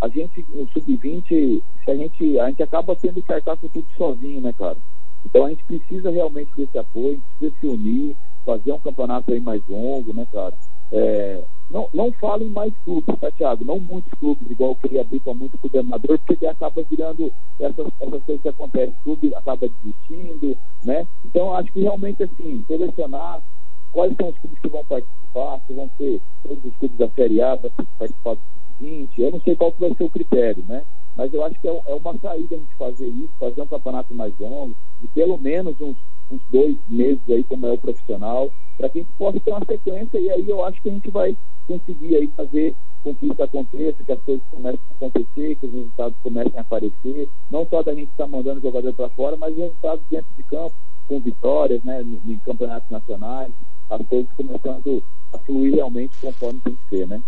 [0.00, 4.40] a gente, no sub-20, a gente, a gente acaba tendo que arcar com tudo sozinho,
[4.40, 4.76] né, cara?
[5.24, 9.62] Então a gente precisa realmente desse apoio, precisa se unir, fazer um campeonato aí mais
[9.66, 10.54] longo, né, cara?
[10.92, 13.64] É, não, não falo em mais clubes, tá, Thiago?
[13.64, 18.24] Não muitos clubes, igual eu queria abrir para muito coordenador, porque acaba virando essas, essas
[18.24, 21.06] coisas que acontecem, o clube acaba desistindo, né?
[21.24, 23.42] Então acho que realmente, assim, selecionar
[23.92, 27.40] quais são os clubes que vão participar, se vão ser todos os clubes da Série
[27.40, 28.42] A para participar do
[28.78, 30.84] 20, eu não sei qual vai ser o critério, né?
[31.16, 34.14] Mas eu acho que é, é uma saída a gente fazer isso, fazer um campeonato
[34.14, 35.96] mais longo, de pelo menos uns,
[36.30, 39.64] uns dois meses aí, como é o profissional, para que a gente possa ter uma
[39.64, 43.42] sequência e aí eu acho que a gente vai conseguir aí fazer com que isso
[43.42, 47.82] aconteça, que as coisas comecem a acontecer, que os resultados comecem a aparecer, não só
[47.82, 50.74] da gente estar tá mandando jogador para fora, mas resultados dentro de campo,
[51.08, 53.52] com vitórias, né, em campeonatos nacionais,
[53.90, 57.20] as coisas começando a fluir realmente conforme tem que ser, né?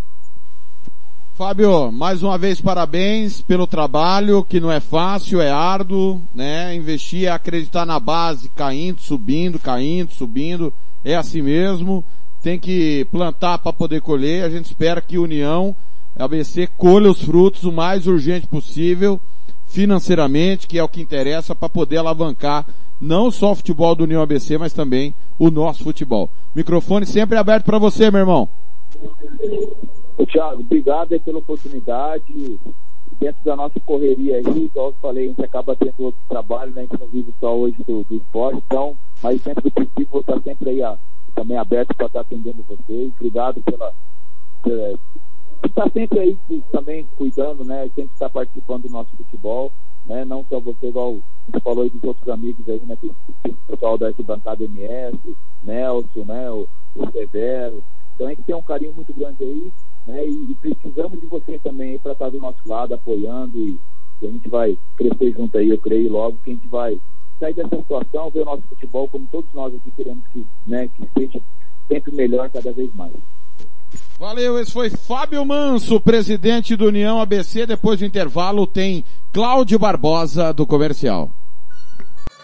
[1.34, 6.74] Fábio, mais uma vez parabéns pelo trabalho, que não é fácil, é árduo, né?
[6.74, 10.70] Investir é acreditar na base, caindo, subindo, caindo, subindo,
[11.02, 12.04] é assim mesmo.
[12.42, 14.44] Tem que plantar para poder colher.
[14.44, 15.74] A gente espera que União,
[16.14, 19.18] ABC, colha os frutos o mais urgente possível,
[19.70, 22.66] financeiramente, que é o que interessa para poder alavancar
[23.00, 26.28] não só o futebol do União ABC, mas também o nosso futebol.
[26.54, 28.48] Microfone sempre aberto para você, meu irmão.
[30.18, 32.61] Ô, Thiago, obrigado pela oportunidade.
[33.18, 36.80] Dentro da nossa correria aí, igual eu falei, a gente acaba tendo outro trabalho, né?
[36.80, 40.20] A gente não vive só hoje do, do esporte, então, mas sempre do princípio vou
[40.20, 40.96] estar sempre aí ó,
[41.35, 43.12] também aberto para estar atendendo vocês.
[43.18, 43.92] Obrigado pela,
[44.62, 44.98] pela
[45.68, 46.38] estar sempre aí
[46.72, 47.88] também cuidando, né?
[47.94, 49.72] Sempre estar participando do nosso futebol,
[50.06, 50.24] né?
[50.24, 52.96] Não só você, igual você falou aí dos outros amigos aí, né?
[53.02, 56.50] O pessoal da bancada MS, Nelson, né?
[56.50, 57.82] O, o Severo.
[58.14, 59.72] Então a gente tem um carinho muito grande aí
[60.06, 60.26] né?
[60.26, 63.78] E, e precisamos de você também para estar do nosso lado, apoiando e,
[64.20, 67.00] e, a gente vai crescer junto aí, eu creio logo que a gente vai
[67.38, 71.08] sair dessa situação, ver o nosso futebol como todos nós aqui queremos que, né, que
[71.18, 71.40] seja
[71.88, 73.14] sempre melhor cada vez mais.
[74.18, 77.66] Valeu, esse foi Fábio Manso, presidente do União ABC.
[77.66, 81.31] Depois do intervalo tem Cláudio Barbosa do Comercial.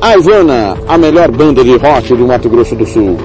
[0.00, 3.16] A Ivana, a melhor banda de rock do Mato Grosso do Sul.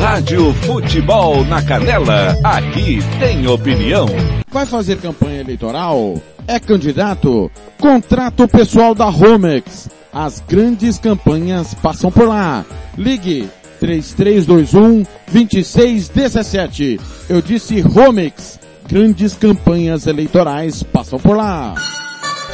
[0.00, 4.06] Rádio Futebol na Canela, aqui tem opinião.
[4.50, 6.14] Vai fazer campanha eleitoral?
[6.46, 7.50] É candidato?
[7.78, 9.88] Contrato pessoal da Romex.
[10.12, 12.64] As grandes campanhas passam por lá.
[12.96, 17.00] Ligue 3321 2617.
[17.28, 18.58] Eu disse Romex.
[18.88, 21.74] Grandes campanhas eleitorais passam por lá.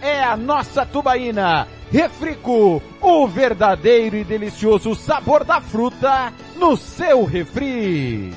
[0.00, 1.68] é a nossa tubaína.
[1.90, 8.34] Refrico, o verdadeiro e delicioso sabor da fruta no seu refri.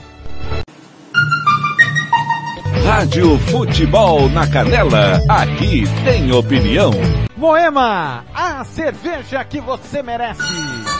[2.85, 6.91] Rádio Futebol na Canela, aqui tem opinião.
[7.35, 10.98] Moema, a cerveja que você merece.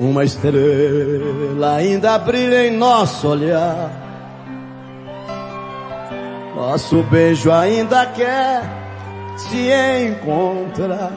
[0.00, 3.90] Uma estrela ainda brilha em nosso olhar.
[6.56, 8.62] Nosso beijo ainda quer
[9.36, 9.68] se
[10.06, 11.12] encontrar.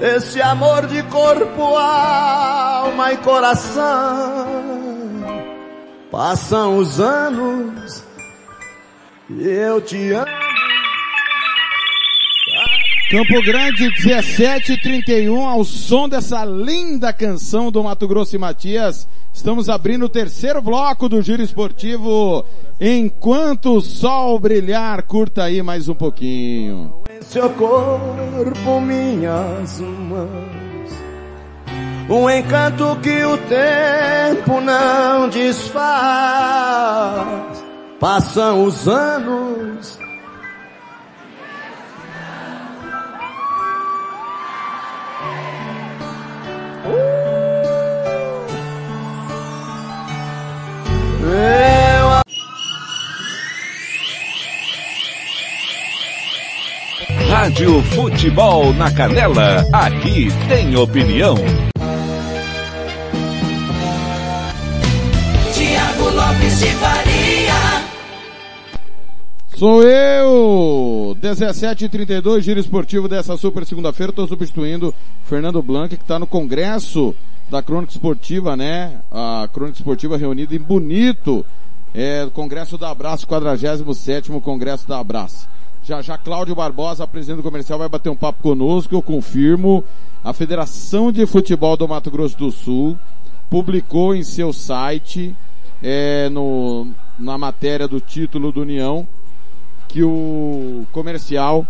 [0.00, 4.46] Esse amor de corpo, alma e coração.
[6.10, 8.02] Passam os anos
[9.28, 10.49] e eu te amo.
[13.10, 19.08] Campo Grande 1731, ao som dessa linda canção do Mato Grosso e Matias.
[19.34, 22.46] Estamos abrindo o terceiro bloco do Giro Esportivo.
[22.80, 27.02] Enquanto o sol brilhar, curta aí mais um pouquinho.
[27.22, 30.30] Seu corpo, minhas mãos.
[32.08, 35.90] Um encanto que o tempo não desfaz.
[37.98, 39.99] Passam os anos
[57.28, 61.34] Rádio Futebol na Canela, aqui tem opinião.
[65.54, 67.90] Tiago Lopes de Faria.
[69.56, 71.16] Sou eu!
[71.20, 74.10] 17h32, giro esportivo dessa super segunda-feira.
[74.10, 77.14] Estou substituindo Fernando Blanca, que está no Congresso
[77.50, 79.00] da Crônica Esportiva, né?
[79.10, 81.44] A Crônica Esportiva reunida em Bonito,
[81.92, 85.48] é, Congresso da Abraço, 47 Congresso da Abraço.
[85.82, 89.84] Já já Cláudio Barbosa, presidente do comercial, vai bater um papo conosco, eu confirmo.
[90.22, 92.96] A Federação de Futebol do Mato Grosso do Sul
[93.50, 95.34] publicou em seu site,
[95.82, 96.86] é, no,
[97.18, 99.08] na matéria do título do União,
[99.88, 101.66] que o comercial,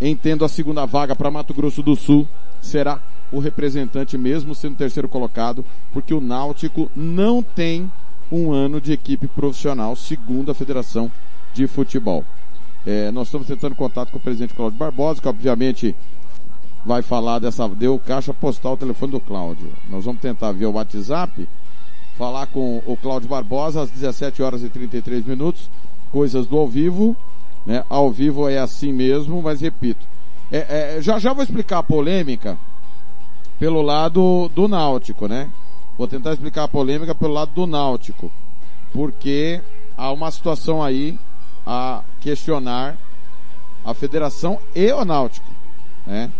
[0.00, 2.28] entendo a segunda vaga para Mato Grosso do Sul,
[2.60, 3.00] será
[3.32, 7.90] o representante mesmo sendo terceiro colocado, porque o Náutico não tem
[8.30, 11.10] um ano de equipe profissional, segundo a Federação
[11.52, 12.24] de Futebol.
[12.86, 15.94] É, nós estamos tentando contato com o presidente Cláudio Barbosa, que obviamente
[16.84, 19.70] vai falar dessa, deu caixa postal o telefone do Cláudio.
[19.88, 21.46] Nós vamos tentar via o WhatsApp
[22.16, 25.70] falar com o Cláudio Barbosa às 17 horas e 33 minutos,
[26.10, 27.16] coisas do ao vivo,
[27.66, 27.84] né?
[27.88, 30.06] Ao vivo é assim mesmo, mas repito.
[30.50, 32.58] É, é, já já vou explicar a polêmica
[33.60, 35.52] pelo lado do Náutico, né?
[35.98, 38.32] Vou tentar explicar a polêmica pelo lado do Náutico,
[38.90, 39.60] porque
[39.98, 41.18] há uma situação aí
[41.66, 42.96] a questionar
[43.84, 45.46] a federação e o Náutico,
[46.06, 46.32] né?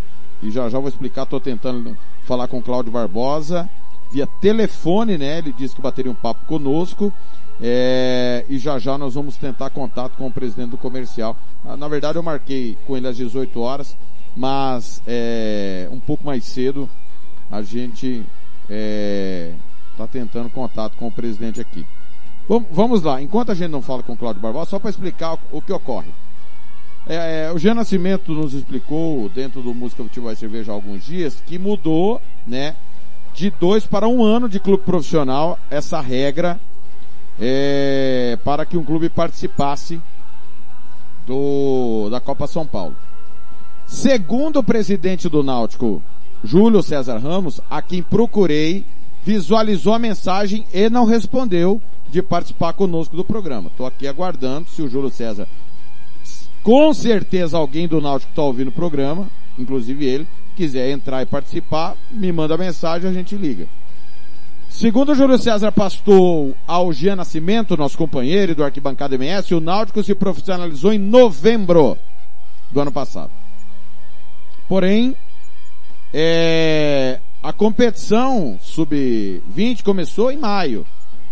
[0.42, 3.68] E já já vou explicar, estou tentando falar com o Cláudio Barbosa
[4.11, 5.38] via telefone, né?
[5.38, 7.12] Ele disse que bateria um papo conosco.
[7.62, 11.37] É, e já já nós vamos tentar contato com o presidente do comercial.
[11.66, 13.94] Ah, na verdade eu marquei com ele às 18 horas,
[14.35, 16.88] mas é, um pouco mais cedo
[17.51, 18.24] a gente
[18.62, 19.53] está é,
[19.96, 21.84] tá tentando contato com o presidente aqui.
[22.70, 25.59] Vamos lá, enquanto a gente não fala com o Cláudio Barbosa, só para explicar o,
[25.59, 26.09] o, que ocorre.
[27.07, 31.05] É, é, o Jean Nascimento nos explicou, dentro do Música Futebol e Cerveja há alguns
[31.05, 32.74] dias, que mudou, né,
[33.34, 36.59] de dois para um ano de clube profissional, essa regra,
[37.40, 40.01] é, para que um clube participasse
[41.26, 42.96] do, da Copa São Paulo.
[43.86, 46.03] Segundo o presidente do Náutico,
[46.43, 48.84] Júlio César Ramos, a quem procurei,
[49.22, 53.68] visualizou a mensagem e não respondeu de participar conosco do programa.
[53.68, 55.47] Estou aqui aguardando se o Júlio César,
[56.62, 59.28] com certeza alguém do Náutico está ouvindo o programa,
[59.59, 63.66] inclusive ele, quiser entrar e participar, me manda mensagem, a gente liga.
[64.68, 70.03] Segundo o Júlio César pastor ao Jean Nascimento, nosso companheiro do Arquibancada MS, o Náutico
[70.03, 71.99] se profissionalizou em novembro
[72.70, 73.32] do ano passado.
[74.68, 75.16] Porém,
[76.12, 80.86] é, a competição sub-20 começou em maio.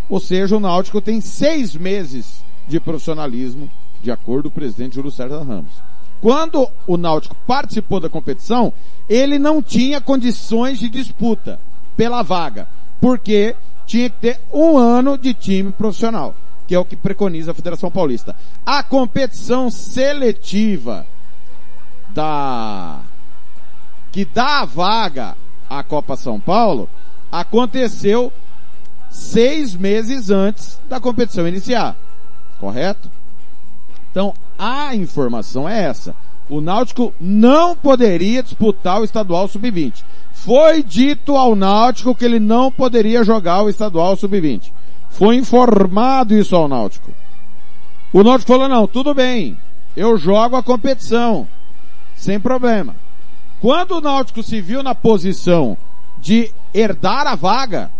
[0.09, 3.70] Ou seja, o Náutico tem seis meses de profissionalismo,
[4.03, 5.72] de acordo com o presidente Júlio César Ramos.
[6.20, 8.72] Quando o Náutico participou da competição,
[9.09, 11.61] ele não tinha condições de disputa
[11.97, 12.68] pela vaga,
[13.01, 13.55] porque
[13.87, 16.35] tinha que ter um ano de time profissional,
[16.66, 18.35] que é o que preconiza a Federação Paulista.
[18.64, 21.07] A competição seletiva
[22.11, 23.01] da
[24.13, 25.37] que dá a vaga
[25.69, 26.89] à Copa São Paulo
[27.31, 28.33] aconteceu
[29.11, 31.97] seis meses antes da competição iniciar.
[32.59, 33.11] Correto?
[34.11, 36.15] Então, a informação é essa.
[36.49, 40.03] O Náutico não poderia disputar o estadual sub-20.
[40.33, 44.73] Foi dito ao Náutico que ele não poderia jogar o estadual sub-20.
[45.11, 47.13] Foi informado isso ao Náutico.
[48.13, 49.59] O Náutico falou, não, tudo bem,
[49.95, 51.47] eu jogo a competição,
[52.17, 52.95] sem problema.
[53.61, 55.77] Quando o Náutico se viu na posição
[56.19, 57.91] de herdar a vaga,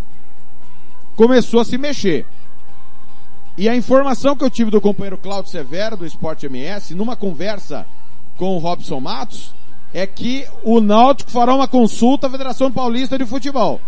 [1.15, 2.25] começou a se mexer.
[3.57, 7.85] E a informação que eu tive do companheiro Claudio Severo, do Esporte MS, numa conversa
[8.37, 9.53] com o Robson Matos,
[9.93, 13.81] é que o Náutico fará uma consulta à Federação Paulista de Futebol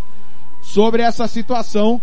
[0.62, 2.02] sobre essa situação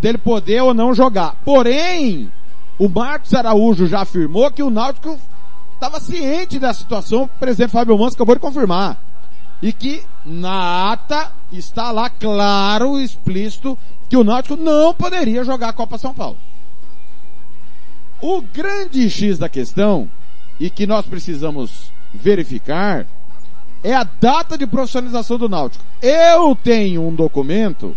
[0.00, 1.36] dele poder ou não jogar.
[1.44, 2.30] Porém,
[2.78, 5.18] o Marcos Araújo já afirmou que o Náutico
[5.84, 8.98] estava ciente da situação, o presidente Fábio Mons acabou de confirmar.
[9.60, 13.78] E que na ata está lá claro, explícito,
[14.08, 16.38] que o Náutico não poderia jogar a Copa São Paulo.
[18.20, 20.08] O grande X da questão,
[20.58, 23.06] e que nós precisamos verificar,
[23.82, 25.84] é a data de profissionalização do Náutico.
[26.00, 27.94] Eu tenho um documento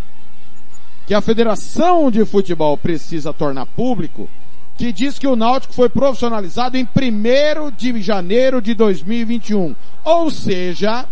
[1.05, 4.29] que a Federação de Futebol precisa tornar público,
[4.77, 9.75] que diz que o Náutico foi profissionalizado em 1 de janeiro de 2021.
[10.05, 11.05] Ou seja,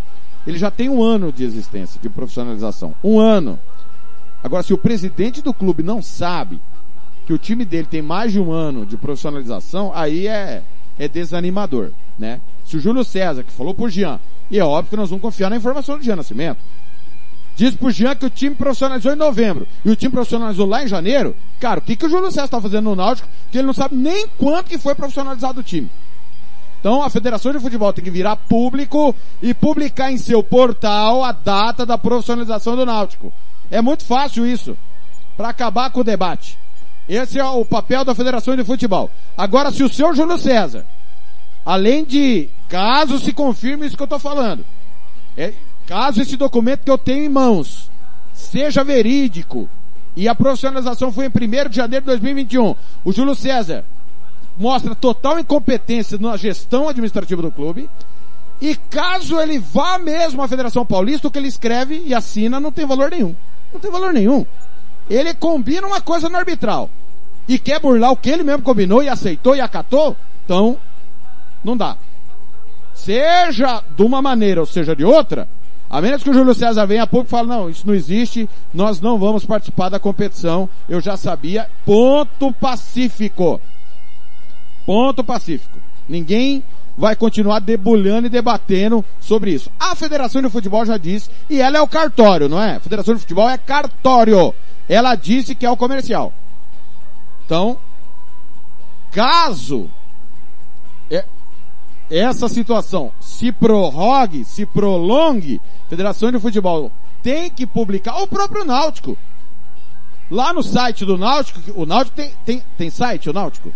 [0.45, 2.93] ele já tem um ano de existência de profissionalização.
[3.03, 3.59] Um ano.
[4.43, 6.61] Agora, se o presidente do clube não sabe
[7.25, 10.61] que o time dele tem mais de um ano de profissionalização, aí é,
[10.99, 11.89] é desanimador,
[12.19, 12.39] né?
[12.63, 14.19] Se o Júlio César, que falou por Jean,
[14.51, 16.59] e é óbvio que nós vamos confiar na informação do Jean Nascimento,
[17.55, 20.87] diz pro Jean que o time profissionalizou em novembro e o time profissionalizou lá em
[20.87, 23.73] janeiro, cara, o que, que o Júlio César está fazendo no Náutico que ele não
[23.73, 25.89] sabe nem quanto que foi profissionalizado o time?
[26.79, 31.31] Então a Federação de Futebol tem que virar público e publicar em seu portal a
[31.31, 33.33] data da profissionalização do Náutico.
[33.71, 34.77] É muito fácil isso,
[35.35, 36.57] para acabar com o debate.
[37.07, 39.09] Esse é o papel da Federação de Futebol.
[39.37, 40.85] Agora, se o senhor Júlio César,
[41.65, 44.65] além de, caso se confirme isso que eu estou falando,
[45.37, 45.53] é,
[45.85, 47.89] caso esse documento que eu tenho em mãos
[48.33, 49.69] seja verídico
[50.15, 53.83] e a profissionalização foi em 1 de janeiro de 2021, o Júlio César
[54.57, 57.89] mostra total incompetência na gestão administrativa do clube.
[58.61, 62.71] E caso ele vá mesmo à Federação Paulista, o que ele escreve e assina não
[62.71, 63.35] tem valor nenhum.
[63.73, 64.45] Não tem valor nenhum.
[65.09, 66.89] Ele combina uma coisa no arbitral
[67.47, 70.15] e quer burlar o que ele mesmo combinou e aceitou e acatou,
[70.45, 70.77] então
[71.63, 71.97] não dá.
[72.93, 75.47] Seja de uma maneira ou seja de outra,
[75.89, 78.49] a menos que o Júlio César venha a pouco e fale, não, isso não existe,
[78.73, 83.61] nós não vamos participar da competição, eu já sabia, ponto pacífico.
[84.85, 85.79] Ponto pacífico.
[86.07, 86.63] Ninguém
[86.97, 89.69] vai continuar debulhando e debatendo sobre isso.
[89.79, 92.75] A Federação de Futebol já disse, e ela é o cartório, não é?
[92.75, 94.53] A Federação de Futebol é cartório.
[94.87, 96.33] Ela disse que é o comercial.
[97.45, 97.77] Então,
[99.11, 99.89] caso
[102.09, 106.91] essa situação se prorrogue, se prolongue, Federação de Futebol
[107.25, 109.17] tem que publicar, o próprio Náutico.
[110.29, 113.73] Lá no site do Náutico, o Náutico tem, tem, tem site, o Náutico?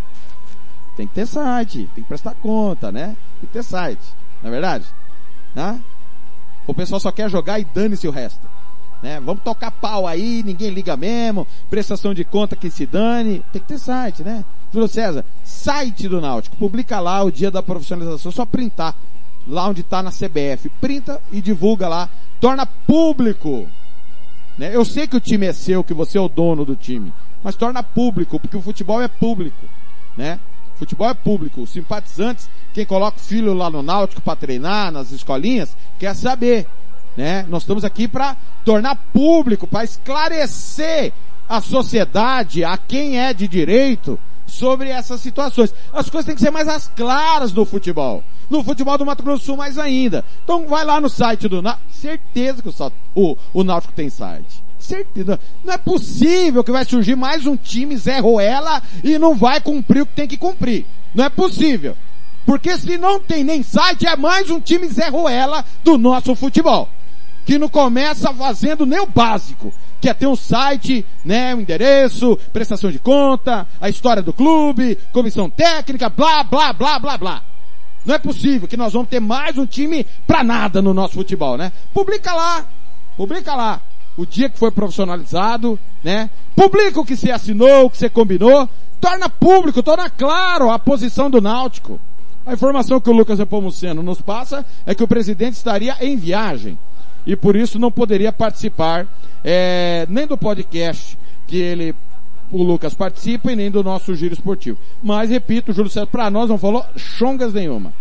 [0.96, 3.18] Tem que ter site, tem que prestar conta, né?
[3.40, 4.04] Tem que ter site,
[4.44, 4.86] não é verdade?
[5.56, 5.82] Né?
[6.68, 8.48] O pessoal só quer jogar e dane-se o resto.
[9.02, 9.20] Né?
[9.20, 13.44] Vamos tocar pau aí, ninguém liga mesmo, prestação de conta que se dane.
[13.52, 14.46] Tem que ter site, né?
[14.72, 18.96] Júlio César, site do Náutico, publica lá o dia da profissionalização, só printar
[19.48, 20.70] lá onde está na CBF.
[20.82, 22.10] Printa e divulga lá,
[22.40, 23.68] torna público.
[24.58, 24.76] Né?
[24.76, 27.12] Eu sei que o time é seu, que você é o dono do time,
[27.44, 29.66] mas torna público, porque o futebol é público,
[30.16, 30.40] né?
[30.76, 31.62] Futebol é público.
[31.62, 36.66] Os simpatizantes, quem coloca o filho lá no Náutico para treinar, nas escolinhas, quer saber.
[37.18, 37.46] Né?
[37.50, 41.12] Nós estamos aqui para tornar público, para esclarecer
[41.50, 44.18] a sociedade, a quem é de direito,
[44.50, 45.74] sobre essas situações.
[45.94, 48.24] As coisas têm que ser mais as claras no futebol.
[48.50, 50.26] No futebol do Mato Grosso do Sul mais ainda.
[50.44, 51.94] Então vai lá no site do Náutico.
[51.94, 54.64] Certeza que o, o, o Náutico tem site.
[54.80, 55.40] Certeza.
[55.64, 60.02] Não é possível que vai surgir mais um time Zé Ruela e não vai cumprir
[60.02, 60.86] o que tem que cumprir.
[61.14, 61.96] Não é possível.
[62.46, 66.90] Porque se não tem nem site, é mais um time Zé Ruela do nosso futebol.
[67.46, 69.72] Que não começa fazendo nem o básico.
[70.02, 74.98] Que é ter um site, né, um endereço, prestação de conta, a história do clube,
[75.12, 77.44] comissão técnica, blá, blá, blá, blá, blá.
[78.06, 81.58] Não é possível que nós vamos ter mais um time pra nada no nosso futebol,
[81.58, 81.72] né?
[81.94, 82.66] Publica lá.
[83.18, 83.82] Publica lá.
[84.16, 86.30] O dia que foi profissionalizado, né?
[86.56, 88.70] Publica o que você assinou, o que você combinou.
[89.02, 92.00] Torna público, torna claro a posição do Náutico.
[92.46, 96.78] A informação que o Lucas Nepomuceno nos passa é que o presidente estaria em viagem
[97.30, 99.06] e por isso não poderia participar
[99.44, 101.16] é, nem do podcast
[101.46, 101.94] que ele
[102.52, 104.80] o Lucas participa e nem do nosso giro esportivo.
[105.04, 107.94] Mas, repito, Júlio César para nós não falou chongas nenhuma.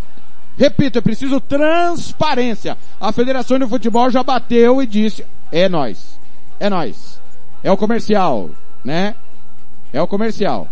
[0.56, 2.78] Repito, é preciso transparência.
[2.98, 5.22] A Federação de Futebol já bateu e disse,
[5.52, 6.18] é nós.
[6.58, 7.20] É nós.
[7.62, 8.48] É o comercial,
[8.82, 9.14] né?
[9.92, 10.68] É o comercial.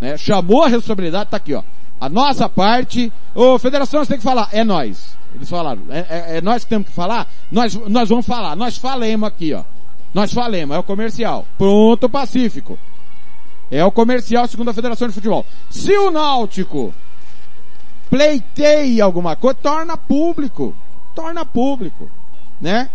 [0.00, 0.16] Né?
[0.16, 1.62] Chamou a responsabilidade, tá aqui, ó.
[2.04, 5.16] A nossa parte, ô Federação, você tem que falar, é nós.
[5.34, 7.26] Eles falaram, é, é, é nós que temos que falar?
[7.50, 9.64] Nós, nós vamos falar, nós falemos aqui, ó.
[10.12, 11.46] Nós falemos, é o comercial.
[11.56, 12.78] Pronto, Pacífico.
[13.70, 15.46] É o comercial segundo a Federação de Futebol.
[15.70, 16.92] Se o Náutico
[18.10, 20.76] pleiteia alguma coisa, torna público.
[21.14, 22.10] Torna público.
[22.60, 22.90] Né?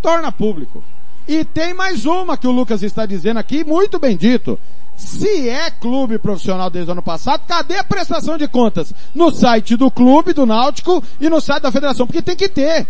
[0.00, 0.84] Torna público.
[1.26, 4.56] E tem mais uma que o Lucas está dizendo aqui, muito bem dito.
[4.96, 8.94] Se é clube profissional desde o ano passado, cadê a prestação de contas?
[9.14, 12.88] No site do clube, do Náutico e no site da federação, porque tem que ter.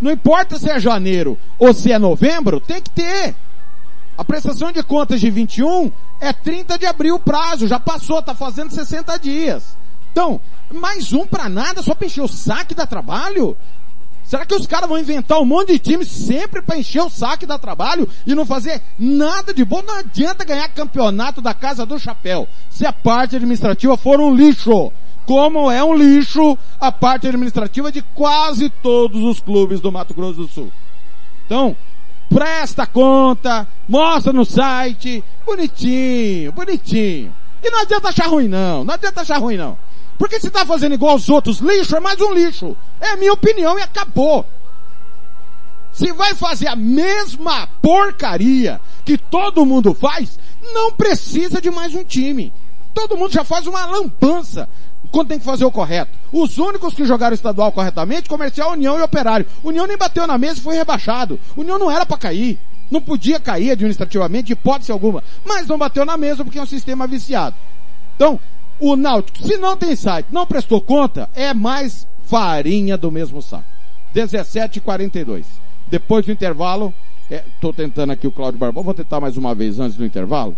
[0.00, 3.34] Não importa se é janeiro ou se é novembro, tem que ter.
[4.18, 8.34] A prestação de contas de 21 é 30 de abril o prazo, já passou, tá
[8.34, 9.76] fazendo 60 dias.
[10.10, 10.40] Então,
[10.72, 13.56] mais um para nada, só para encher o saque da trabalho?
[14.26, 17.46] Será que os caras vão inventar um monte de time sempre para encher o saque
[17.46, 19.82] da trabalho e não fazer nada de bom?
[19.86, 24.92] Não adianta ganhar campeonato da Casa do Chapéu se a parte administrativa for um lixo.
[25.24, 30.40] Como é um lixo a parte administrativa de quase todos os clubes do Mato Grosso
[30.40, 30.72] do Sul.
[31.44, 31.76] Então,
[32.28, 37.32] presta conta, mostra no site, bonitinho, bonitinho.
[37.62, 39.78] E não adianta achar ruim não, não adianta achar ruim não.
[40.18, 42.76] Porque se tá fazendo igual aos outros lixo, é mais um lixo.
[43.00, 44.44] É a minha opinião e acabou.
[45.92, 50.38] Se vai fazer a mesma porcaria que todo mundo faz,
[50.72, 52.52] não precisa de mais um time.
[52.92, 54.68] Todo mundo já faz uma lampança
[55.10, 56.12] quando tem que fazer o correto.
[56.32, 59.46] Os únicos que jogaram estadual corretamente, comercial, União e Operário.
[59.62, 61.38] União nem bateu na mesa e foi rebaixado.
[61.56, 62.58] União não era para cair.
[62.90, 65.22] Não podia cair administrativamente, hipótese alguma.
[65.44, 67.56] Mas não bateu na mesa porque é um sistema viciado.
[68.14, 68.38] Então,
[68.80, 73.64] o Náutico, se não tem site, não prestou conta, é mais farinha do mesmo saco.
[74.14, 75.44] 17h42.
[75.88, 76.92] Depois do intervalo,
[77.30, 80.56] estou é, tentando aqui o Cláudio Barbosa, vou tentar mais uma vez antes do intervalo.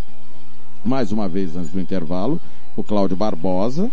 [0.85, 2.41] Mais uma vez antes do intervalo,
[2.77, 3.91] o Cláudio Barbosa.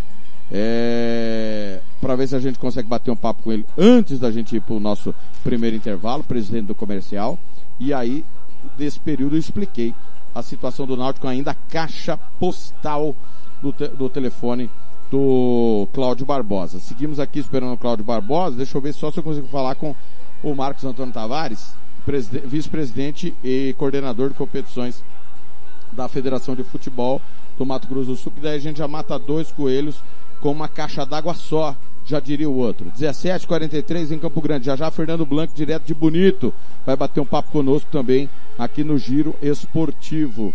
[0.51, 4.55] É, para ver se a gente consegue bater um papo com ele antes da gente
[4.55, 5.13] ir para o nosso
[5.43, 7.39] primeiro intervalo, presidente do comercial.
[7.79, 8.23] E aí,
[8.77, 9.93] nesse período, eu expliquei
[10.33, 13.15] a situação do Náutico ainda caixa postal
[13.65, 14.69] do, te, do telefone
[15.09, 16.79] do Cláudio Barbosa.
[16.79, 18.57] Seguimos aqui esperando o Cláudio Barbosa.
[18.57, 19.95] Deixa eu ver só se eu consigo falar com
[20.43, 21.73] o Marcos Antônio Tavares,
[22.45, 25.03] vice-presidente e coordenador de competições
[25.91, 27.21] da Federação de Futebol
[27.57, 29.95] do Mato Grosso do Sul, que daí a gente já mata dois coelhos
[30.41, 32.91] com uma caixa d'água só, já diria o outro.
[32.91, 34.65] 17:43 em Campo Grande.
[34.65, 36.53] Já já Fernando Blanco, direto de Bonito,
[36.85, 40.53] vai bater um papo conosco também aqui no Giro Esportivo.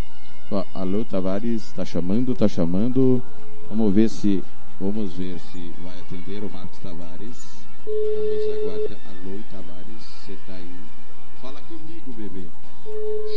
[0.75, 3.23] Alô, Tavares, tá chamando, tá chamando.
[3.69, 4.43] Vamos ver se,
[4.81, 7.65] vamos ver se vai atender o Marcos Tavares.
[7.87, 8.99] Vamos aguardar.
[9.07, 10.75] Alô, Tavares, você tá aí?
[11.41, 12.47] Fala comigo, bebê.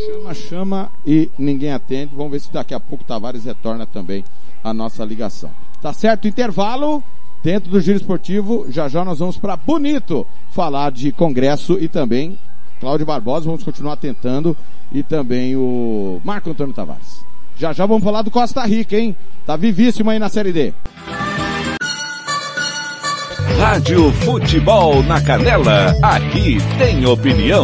[0.08, 2.16] Chama, chama e ninguém atende.
[2.16, 4.26] Vamos ver se daqui a pouco Tavares retorna também
[4.64, 5.52] a nossa ligação.
[5.84, 6.28] Tá certo?
[6.28, 7.04] Intervalo
[7.44, 8.66] dentro do Giro Esportivo.
[8.70, 12.40] Já já nós vamos para Bonito falar de congresso e também
[12.84, 13.46] Cláudio Barbosa.
[13.46, 14.56] Vamos continuar tentando
[14.92, 17.24] e também o Marco Antônio Tavares.
[17.58, 19.16] Já já vamos falar do Costa Rica, hein?
[19.46, 20.74] Tá vivíssimo aí na Série D.
[23.58, 25.96] Rádio Futebol na Canela.
[26.02, 27.64] Aqui tem opinião.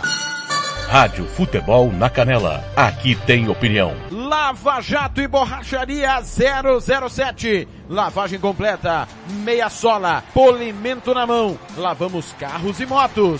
[0.91, 2.65] Rádio Futebol na Canela.
[2.75, 3.93] Aqui tem opinião.
[4.11, 7.65] Lava Jato e Borracharia 007.
[7.89, 11.57] Lavagem completa, meia sola, polimento na mão.
[11.77, 13.39] Lavamos carros e motos.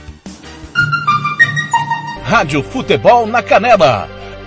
[2.22, 4.17] Rádio Futebol na Canela.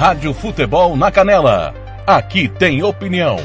[0.00, 1.74] Rádio Futebol na Canela.
[2.06, 3.36] Aqui tem opinião.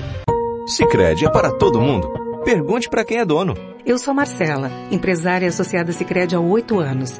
[0.65, 2.07] Sicredi é para todo mundo.
[2.45, 3.55] Pergunte para quem é dono.
[3.85, 7.19] Eu sou Marcela, empresária associada Sicredi há oito anos.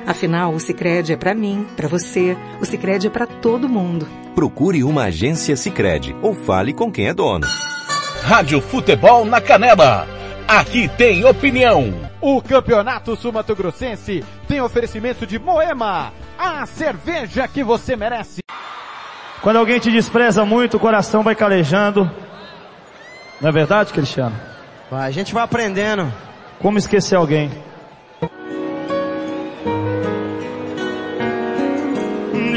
[0.05, 2.37] Afinal, o Sicredi é para mim, para você.
[2.59, 4.07] O Sicredi é para todo mundo.
[4.33, 7.47] Procure uma agência Sicredi ou fale com quem é dono.
[8.23, 10.07] Rádio Futebol na Canela.
[10.47, 11.93] Aqui tem opinião.
[12.19, 18.41] O Campeonato Sumato Grossense tem oferecimento de Moema, a cerveja que você merece.
[19.41, 22.09] Quando alguém te despreza muito, o coração vai calejando.
[23.39, 24.35] Não é verdade, Cristiano?
[24.89, 26.11] Vai, a gente vai aprendendo.
[26.59, 27.49] Como esquecer alguém?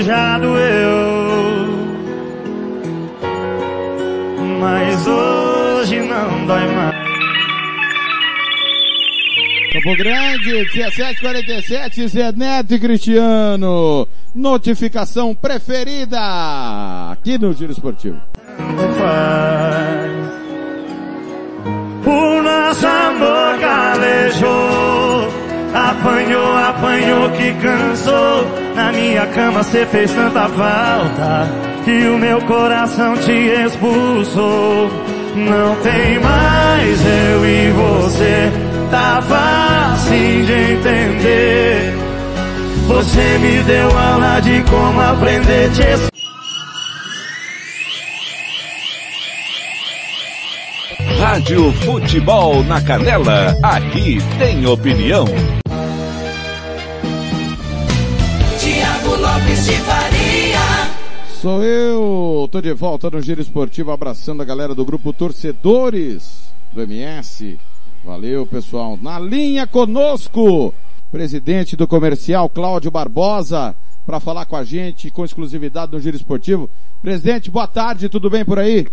[0.03, 1.67] Já doeu,
[4.61, 7.05] mas hoje não dói mais.
[9.73, 14.07] Campo Grande, 1747, Zé Neto e Cristiano.
[14.35, 16.19] Notificação preferida
[17.11, 18.21] aqui no Giro Esportivo.
[22.07, 24.64] O nosso amor calejou,
[27.37, 28.47] que cansou.
[28.75, 31.49] Na minha cama cê fez tanta falta
[31.85, 34.91] que o meu coração te expulsou.
[35.37, 38.53] Não tem mais eu e você,
[38.91, 41.95] tá fácil de entender.
[42.87, 46.15] Você me deu aula de como aprender te
[51.19, 53.57] Rádio Futebol na Canela.
[53.63, 55.25] Aqui tem opinião.
[61.41, 66.83] Sou eu, tô de volta no Giro Esportivo, abraçando a galera do grupo Torcedores do
[66.83, 67.59] MS.
[68.05, 68.99] Valeu, pessoal.
[69.01, 70.75] Na linha conosco,
[71.11, 73.75] presidente do comercial Cláudio Barbosa.
[74.05, 76.69] para falar com a gente com exclusividade no Giro Esportivo.
[77.01, 78.87] Presidente, boa tarde, tudo bem por aí?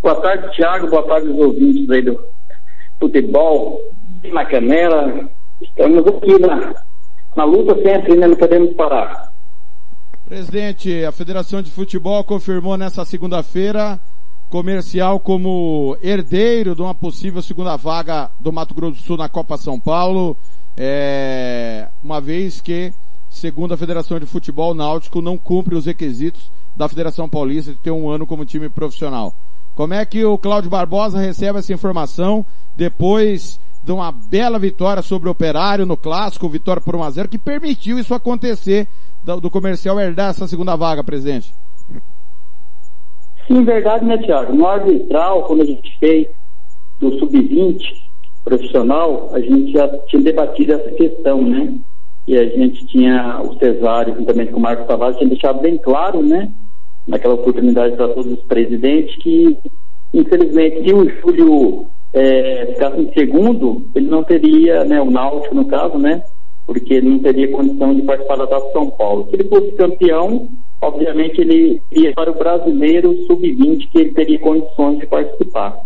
[0.00, 0.88] Boa tarde, Thiago.
[0.88, 2.24] Boa tarde aos ouvintes aí do
[3.00, 3.80] futebol,
[4.22, 5.28] na canela.
[5.60, 6.74] Estamos aqui na,
[7.36, 8.26] na luta sempre, né?
[8.26, 9.32] Não podemos parar.
[10.24, 13.98] Presidente, a Federação de Futebol confirmou nessa segunda-feira
[14.48, 19.56] comercial como herdeiro de uma possível segunda vaga do Mato Grosso do Sul na Copa
[19.56, 20.36] São Paulo,
[20.76, 22.92] é, uma vez que,
[23.28, 27.90] segundo a Federação de Futebol Náutico, não cumpre os requisitos da Federação Paulista de ter
[27.90, 29.34] um ano como time profissional.
[29.74, 32.44] Como é que o Cláudio Barbosa recebe essa informação
[32.76, 37.28] depois de uma bela vitória sobre o Operário no Clássico, vitória por 1 a 0
[37.28, 38.86] que permitiu isso acontecer
[39.22, 41.54] do, do comercial herdar essa segunda vaga, presidente?
[43.46, 44.54] Sim, verdade, né, Tiago?
[44.54, 46.28] No arbitral, quando a gente fez
[47.00, 47.80] do sub-20
[48.44, 51.74] profissional, a gente já tinha debatido essa questão, né?
[52.28, 56.22] E a gente tinha o Cesário, juntamente com o Marcos Tavares, tinha deixado bem claro,
[56.22, 56.52] né?
[57.06, 59.58] Naquela oportunidade para todos os presidentes, que
[60.12, 65.66] infelizmente se o Júlio é, ficasse em segundo, ele não teria, né, o Náutico no
[65.66, 66.22] caso, né?
[66.66, 69.26] Porque ele não teria condição de participar da Taça São Paulo.
[69.28, 70.48] Se ele fosse campeão,
[70.80, 75.76] obviamente ele ia para o brasileiro sub-20 que ele teria condições de participar.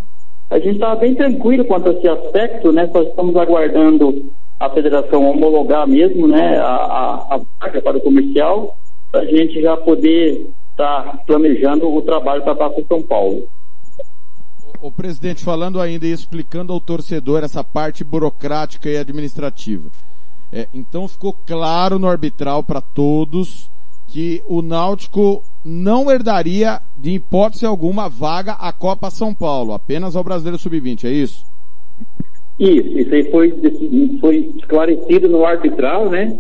[0.51, 2.89] A gente estava bem tranquilo quanto a esse aspecto, né?
[2.93, 6.59] Só estamos aguardando a federação homologar mesmo, né?
[6.59, 8.77] A vaga para o comercial,
[9.11, 13.43] para a gente já poder estar tá planejando o trabalho para a Taça São Paulo.
[14.81, 19.91] O, presidente, falando ainda e explicando ao torcedor essa parte burocrática e administrativa.
[20.53, 23.71] É, então ficou claro no arbitral para todos
[24.07, 30.23] que o Náutico não herdaria, de hipótese alguma, vaga à Copa São Paulo, apenas ao
[30.23, 31.45] Brasileiro Sub-20, é isso?
[32.59, 33.53] Isso, isso aí foi,
[34.21, 36.39] foi esclarecido no arbitral, né?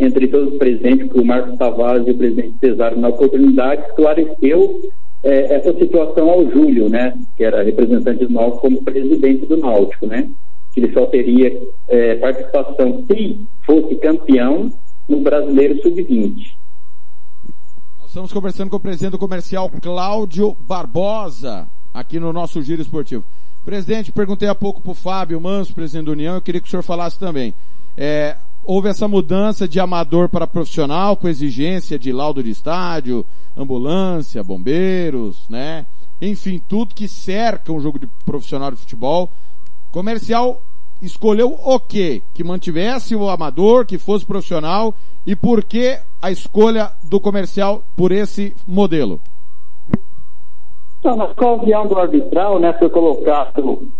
[0.00, 4.80] Entre todos os presidentes, o Marcos Tavares e o presidente Cesário, na oportunidade, esclareceu
[5.22, 7.16] é, essa situação ao Júlio, né?
[7.36, 10.28] Que era representante do Náutico como presidente do Náutico, né?
[10.72, 14.72] Que ele só teria é, participação se fosse campeão
[15.08, 16.54] no Brasileiro Sub-20.
[18.06, 23.24] Estamos conversando com o presidente do comercial Cláudio Barbosa, aqui no nosso Giro Esportivo.
[23.64, 26.70] Presidente, perguntei há pouco para o Fábio Manso, presidente da União, eu queria que o
[26.70, 27.54] senhor falasse também.
[27.96, 34.42] É, houve essa mudança de amador para profissional, com exigência de laudo de estádio, ambulância,
[34.42, 35.86] bombeiros, né?
[36.20, 39.30] Enfim, tudo que cerca um jogo de profissional de futebol.
[39.90, 40.62] Comercial
[41.00, 42.22] escolheu o quê?
[42.32, 44.94] Que mantivesse o amador, que fosse profissional
[45.26, 49.20] e por que a escolha do comercial por esse modelo?
[51.00, 53.90] Então, na ocasião do arbitral, né, foi colocado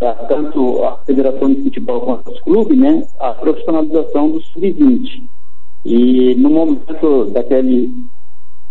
[0.00, 5.28] tanto a Federação de Futebol quanto os clubes, né, a profissionalização do sub-20.
[5.84, 7.92] E no momento daquele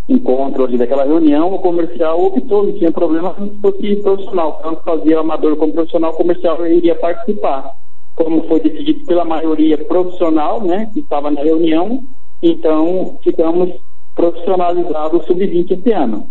[0.07, 5.55] encontro daquela reunião, o comercial optou, não tinha problema se fosse profissional, tanto fazia amador
[5.55, 7.75] como profissional, o comercial iria participar.
[8.15, 12.01] Como foi decidido pela maioria profissional, né, que estava na reunião,
[12.41, 13.69] então ficamos
[14.15, 16.27] profissionalizados o sub-20 esse ano.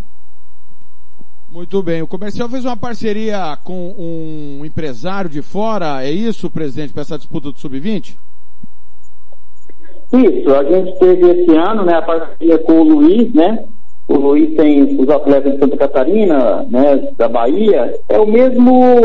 [1.50, 2.02] Muito bem.
[2.02, 7.16] O comercial fez uma parceria com um empresário de fora, é isso, presidente, para essa
[7.16, 8.16] disputa do sub-20?
[10.12, 13.64] Isso, a gente teve esse ano, né, a parceria com o Luiz, né?
[14.08, 17.94] O Luiz tem os atletas de Santa Catarina, né, da Bahia.
[18.08, 19.00] É o mesmo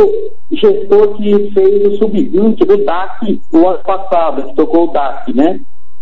[0.52, 5.60] gestor que fez o sub-20 do DAC o ano passado, que tocou o DAC, né?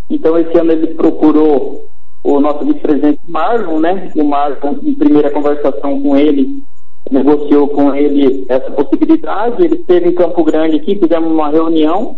[0.10, 1.91] Então esse ano ele procurou
[2.24, 4.12] o nosso vice-presidente Marlon, né?
[4.16, 6.64] O Marlon, em primeira conversação com ele,
[7.10, 9.64] negociou com ele essa possibilidade.
[9.64, 12.18] Ele esteve em Campo Grande aqui, fizemos uma reunião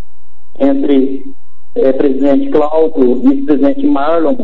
[0.59, 1.33] entre
[1.75, 4.35] é, presidente Cláudio, vice-presidente Marlon,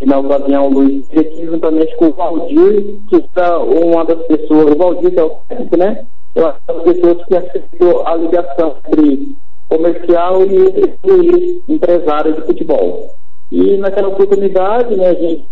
[0.00, 4.76] e na ocasião Luiz aqui juntamente com o Valdir, que está uma das pessoas, o
[4.76, 6.06] Valdir que é o técnico, né?
[6.34, 9.36] É uma das pessoas que aceitou a ligação entre
[9.68, 10.68] comercial e,
[11.04, 13.08] e empresário de futebol.
[13.50, 15.48] E naquela oportunidade, né, a gente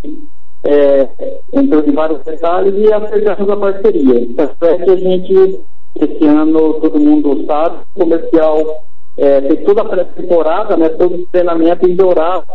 [0.65, 1.09] é,
[1.53, 4.29] entrou em vários detalhes e acertamos a parceria.
[4.37, 5.61] Tanto é que a gente,
[6.01, 8.85] esse ano, todo mundo sabe, o comercial
[9.17, 12.47] é, fez toda a pré-temporada, né, todo o treinamento em Dourado,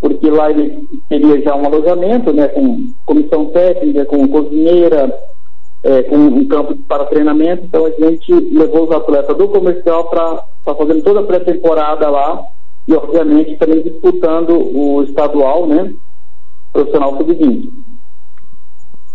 [0.00, 5.12] porque lá ele teria já um alojamento, né, com comissão técnica, com cozinheira,
[5.84, 10.44] é, com um campo para treinamento, então a gente levou os atletas do comercial para
[10.64, 12.44] fazendo toda a pré-temporada lá
[12.88, 15.94] e obviamente também disputando o estadual, né,
[16.72, 17.70] profissional sub-20.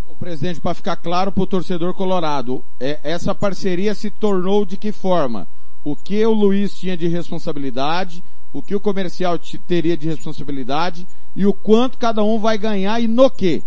[0.07, 4.77] O presidente, para ficar claro para o torcedor colorado, é, essa parceria se tornou de
[4.77, 5.47] que forma?
[5.83, 11.07] O que o Luiz tinha de responsabilidade, o que o comercial te- teria de responsabilidade
[11.35, 13.63] e o quanto cada um vai ganhar e no quê?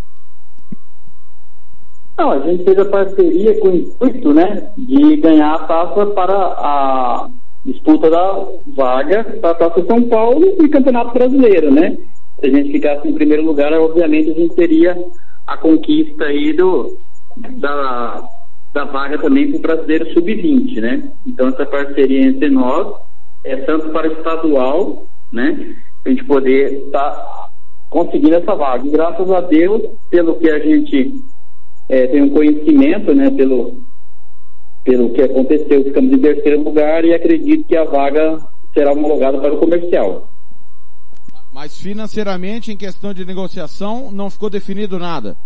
[2.17, 6.35] Não, a gente fez a parceria com o intuito, né, de ganhar a taça para
[6.35, 7.29] a
[7.67, 8.47] disputa da
[8.77, 11.97] vaga para a Taça São Paulo e Campeonato Brasileiro, né?
[12.39, 14.97] Se a gente ficasse em primeiro lugar, obviamente a gente teria
[15.47, 16.97] a conquista aí do,
[17.59, 18.23] da,
[18.73, 21.13] da vaga também para o Brasileiro Sub-20, né?
[21.27, 22.95] Então essa parceria entre nós
[23.45, 25.75] é tanto para o estadual, né?
[26.05, 27.51] A gente poder estar
[27.91, 28.87] conseguindo essa vaga.
[28.87, 31.15] E graças a Deus, pelo que a gente
[31.89, 33.81] é, tem um conhecimento, né, pelo,
[34.87, 38.39] pelo que aconteceu, ficamos em terceiro lugar e acredito que a vaga
[38.73, 40.31] será homologada para o comercial.
[41.53, 45.37] Mas financeiramente, em questão de negociação, não ficou definido nada.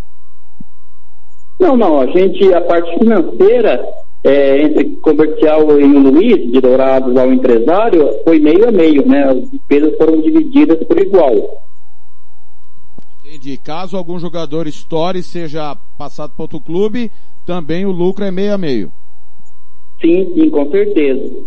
[1.59, 3.83] Não, não, a gente, a parte financeira,
[4.23, 9.23] é, entre comercial e o Luiz, de Dourados ao empresário, foi meio a meio, né?
[9.23, 11.65] As despesas foram divididas por igual.
[13.23, 13.57] Entendi.
[13.57, 17.11] Caso algum jogador estoure seja passado para outro clube,
[17.45, 18.91] também o lucro é meio a meio.
[20.01, 21.45] Sim, sim, com certeza.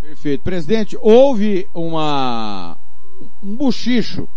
[0.00, 0.42] Perfeito.
[0.42, 2.76] Presidente, houve uma,
[3.42, 4.28] um buchicho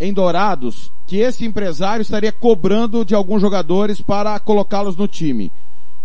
[0.00, 5.50] em Dourados que esse empresário estaria cobrando de alguns jogadores para colocá-los no time.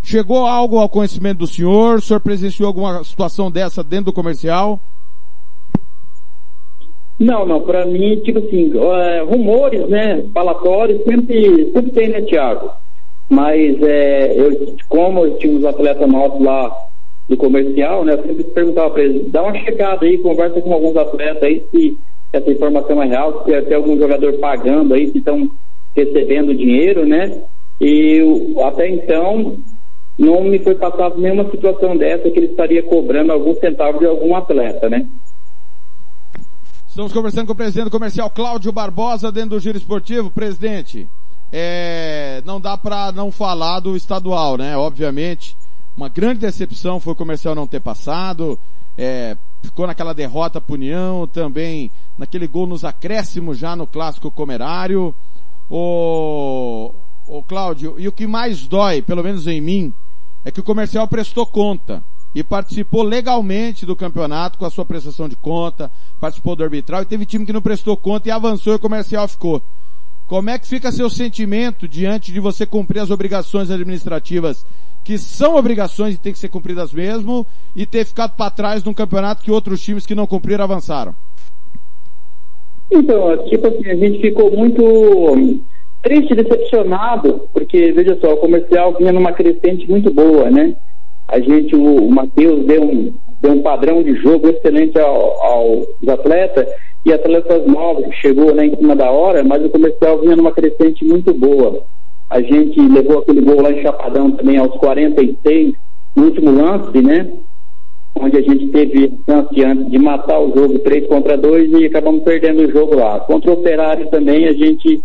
[0.02, 1.98] Chegou algo ao conhecimento do senhor?
[1.98, 4.80] O senhor presenciou alguma situação dessa dentro do comercial?
[7.20, 12.72] Não, não, para mim, tipo assim, é, rumores, né, falatórios sempre, sempre tem, né, Thiago?
[13.34, 16.72] Mas é, eu, como eu tinha uns atletas nossos lá
[17.28, 20.96] do comercial, né, eu sempre perguntava para eles, dá uma checada aí, conversa com alguns
[20.96, 21.98] atletas aí se
[22.32, 25.50] essa informação é real, se tem algum jogador pagando aí, se estão
[25.96, 27.44] recebendo dinheiro, né?
[27.82, 29.58] E eu, até então
[30.18, 34.36] não me foi passado nenhuma situação dessa que ele estaria cobrando algum centavo de algum
[34.36, 35.08] atleta, né?
[36.88, 40.30] Estamos conversando com o presidente comercial Cláudio Barbosa dentro do Giro Esportivo.
[40.30, 41.10] Presidente,
[41.56, 44.76] é, não dá para não falar do estadual, né?
[44.76, 45.56] Obviamente,
[45.96, 48.60] uma grande decepção foi o comercial não ter passado,
[48.98, 55.14] é, ficou naquela derrota para União, também naquele gol nos acréscimos já no clássico comerário.
[55.70, 56.92] O,
[57.28, 59.94] o Cláudio, e o que mais dói, pelo menos em mim,
[60.44, 65.30] é que o comercial prestou conta e participou legalmente do campeonato com a sua prestação
[65.30, 68.78] de conta, participou do arbitral e teve time que não prestou conta e avançou e
[68.78, 69.62] o comercial ficou.
[70.28, 74.66] Como é que fica seu sentimento diante de você cumprir as obrigações administrativas
[75.04, 77.46] que são obrigações e tem que ser cumpridas mesmo
[77.76, 81.14] e ter ficado para trás num campeonato que outros times que não cumpriram avançaram?
[82.90, 85.62] Então, tipo assim, a gente ficou muito
[86.02, 90.76] triste, decepcionado, porque, veja só, o comercial vinha numa crescente muito boa, né?
[91.28, 96.08] A gente, o, o Matheus deu um, deu um padrão de jogo excelente ao, aos
[96.08, 96.68] atletas
[97.06, 100.52] e atletas novos que chegou né, em cima da hora, mas o comercial vinha numa
[100.52, 101.84] crescente muito boa.
[102.30, 105.74] A gente levou aquele gol lá em Chapadão também aos 46,
[106.16, 107.32] no último lance, né?
[108.16, 112.24] Onde a gente teve chance antes de matar o jogo 3 contra 2 e acabamos
[112.24, 113.20] perdendo o jogo lá.
[113.22, 115.04] Contra o Operário também a gente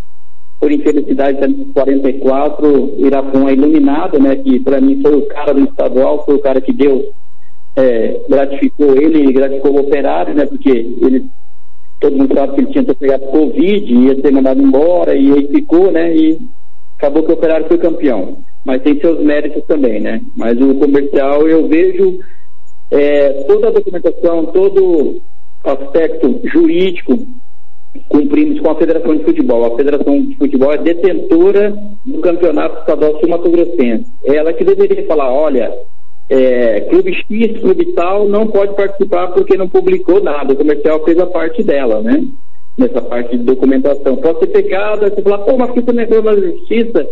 [0.61, 5.65] por infelicidade, também 44, Irapum é iluminado, né, que para mim foi o cara do
[5.65, 7.05] estadual, foi o cara que Deus
[7.77, 11.27] é, gratificou ele e gratificou o operário, né, porque ele,
[12.01, 15.91] todo mundo sabe que ele tinha pegado Covid, ia ser mandado embora, e aí ficou,
[15.91, 16.39] né, e
[16.97, 18.39] acabou que o operário foi campeão.
[18.65, 22.21] Mas tem seus méritos também, né, mas o comercial eu vejo
[22.91, 25.21] é, toda a documentação, todo
[25.65, 27.19] aspecto jurídico
[28.09, 29.65] cumprimos com a Federação de Futebol.
[29.65, 34.11] A Federação de Futebol é detentora do Campeonato Estadual Sul-Mato-Grossense.
[34.25, 35.73] É ela que deveria falar, olha,
[36.29, 40.53] é, clube X, clube tal, não pode participar porque não publicou nada.
[40.53, 42.25] O comercial fez a parte dela, né?
[42.77, 44.17] Nessa parte de documentação.
[44.17, 47.09] Pode ser pecado, você falar, pô, mas que você não entrou na justiça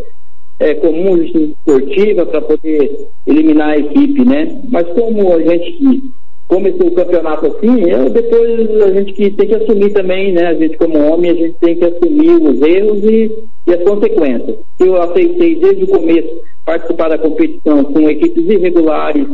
[0.60, 4.60] é, comum, justiça esportiva, para poder eliminar a equipe, né?
[4.68, 6.02] Mas como a gente
[6.48, 10.46] começou o campeonato assim, eu, depois a gente que tem que assumir também, né?
[10.46, 13.32] A gente como homem, a gente tem que assumir os erros e,
[13.66, 14.56] e as consequências.
[14.78, 19.26] Eu aceitei desde o começo participar da competição com equipes irregulares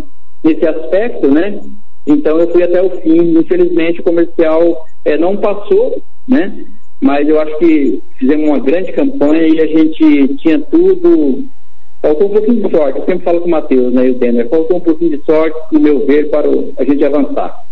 [0.42, 1.60] nesse aspecto, né?
[2.06, 3.38] Então eu fui até o fim.
[3.38, 6.64] Infelizmente o comercial é, não passou, né?
[7.00, 11.44] Mas eu acho que fizemos uma grande campanha e a gente tinha tudo
[12.02, 14.48] Faltou um pouquinho de sorte, eu sempre falo com o Matheus né, e o Denner,
[14.48, 17.64] faltou um pouquinho de sorte, no meu ver, para a gente avançar.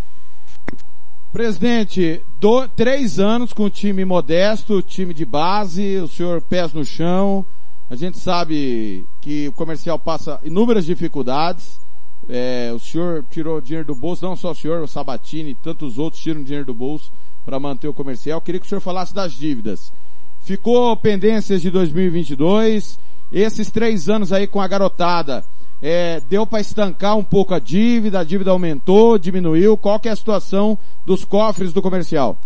[1.33, 6.85] Presidente, do, três anos com o time modesto, time de base, o senhor pés no
[6.85, 7.45] chão,
[7.91, 11.81] a gente sabe que o comercial passa inúmeras dificuldades,
[12.29, 16.23] É, o senhor tirou dinheiro do bolso, não só o senhor, o Sabatini, tantos outros
[16.23, 17.11] tiram dinheiro do bolso
[17.45, 18.41] para manter o comercial.
[18.41, 19.93] Queria que o senhor falasse das dívidas.
[20.39, 22.99] Ficou pendências de 2022,
[23.33, 25.45] esses três anos aí com a garotada,
[25.83, 30.13] é, deu para estancar um pouco a dívida, a dívida aumentou, diminuiu, qual que é
[30.13, 32.39] a situação dos cofres do comercial?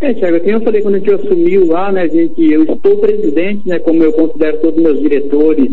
[0.00, 3.68] É, Thiago, como eu falei quando a gente assumiu lá, né, gente, eu estou presidente,
[3.68, 5.70] né, como eu considero todos os meus diretores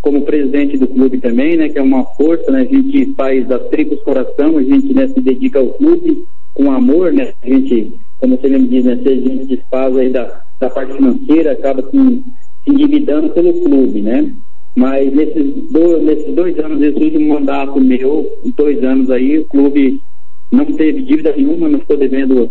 [0.00, 3.68] como presidente do clube também, né, que é uma força, né, a gente faz das
[3.70, 8.36] tribos coração, a gente, né, se dedica ao clube com amor, né, a gente, como
[8.36, 12.22] você mesmo diz, né, se a gente desfaz aí da, da parte financeira, acaba se,
[12.66, 14.34] se endividando pelo clube, né,
[14.76, 20.00] mas nesses dois, nesses dois anos, esse último mandato meu, dois anos aí, o clube
[20.52, 22.50] não teve dívida nenhuma, não ficou devendo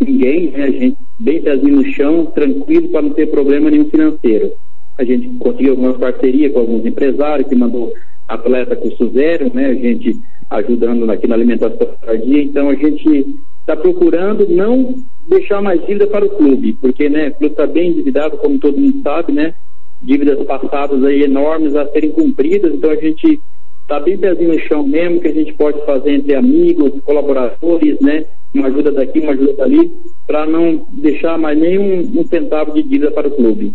[0.00, 0.64] ninguém, né?
[0.64, 4.52] A gente bem pezinho no chão, tranquilo, para não ter problema nenhum financeiro.
[4.98, 7.92] A gente conseguiu algumas parcerias com alguns empresários que mandou
[8.26, 9.66] atleta custo zero, né?
[9.66, 10.18] A gente
[10.50, 11.88] ajudando aqui na alimentação
[12.24, 12.42] dia.
[12.42, 13.26] Então a gente
[13.68, 14.94] está procurando não
[15.28, 18.80] deixar mais dívida para o clube, porque né, o clube está bem endividado, como todo
[18.80, 19.54] mundo sabe, né?
[20.00, 23.38] Dívidas passadas aí enormes a serem cumpridas, então a gente
[23.82, 28.24] está bem pezinho no chão mesmo, que a gente pode fazer entre amigos, colaboradores, né?
[28.54, 29.92] Uma ajuda daqui, uma ajuda dali,
[30.26, 33.74] para não deixar mais nenhum um centavo de dívida para o clube.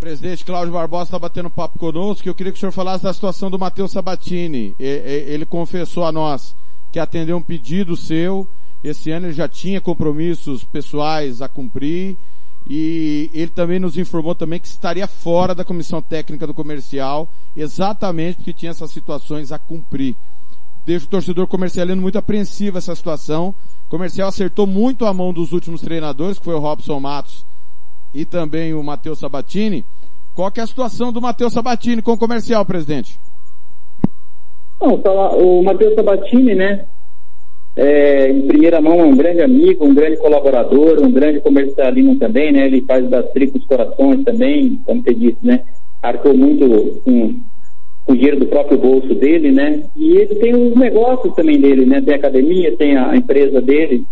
[0.00, 3.50] Presidente Cláudio Barbosa está batendo papo conosco, eu queria que o senhor falasse da situação
[3.50, 4.74] do Matheus Sabatini.
[4.78, 6.56] Ele confessou a nós
[6.90, 8.48] que atendeu um pedido seu,
[8.82, 12.16] esse ano ele já tinha compromissos pessoais a cumprir,
[12.68, 18.36] e ele também nos informou também que estaria fora da comissão técnica do comercial, exatamente
[18.36, 20.16] porque tinha essas situações a cumprir.
[20.84, 23.54] Deixa o torcedor comercialino muito apreensivo essa situação.
[23.86, 27.44] O comercial acertou muito a mão dos últimos treinadores, que foi o Robson Matos
[28.12, 29.84] e também o Matheus Sabatini.
[30.34, 33.18] Qual que é a situação do Matheus Sabatini com o comercial, presidente?
[34.80, 36.86] Não, o Matheus Sabatini, né,
[37.76, 42.52] é, em primeira mão é um grande amigo, um grande colaborador, um grande comercialino também,
[42.52, 42.66] né?
[42.66, 45.62] Ele faz das tripos corações também, como você disse, né?
[46.02, 46.68] Arcou muito
[47.04, 47.40] com,
[48.04, 49.84] com o dinheiro do próprio bolso dele, né?
[49.96, 52.00] E ele tem os negócios também dele, né?
[52.00, 54.04] Tem a academia, tem a empresa dele.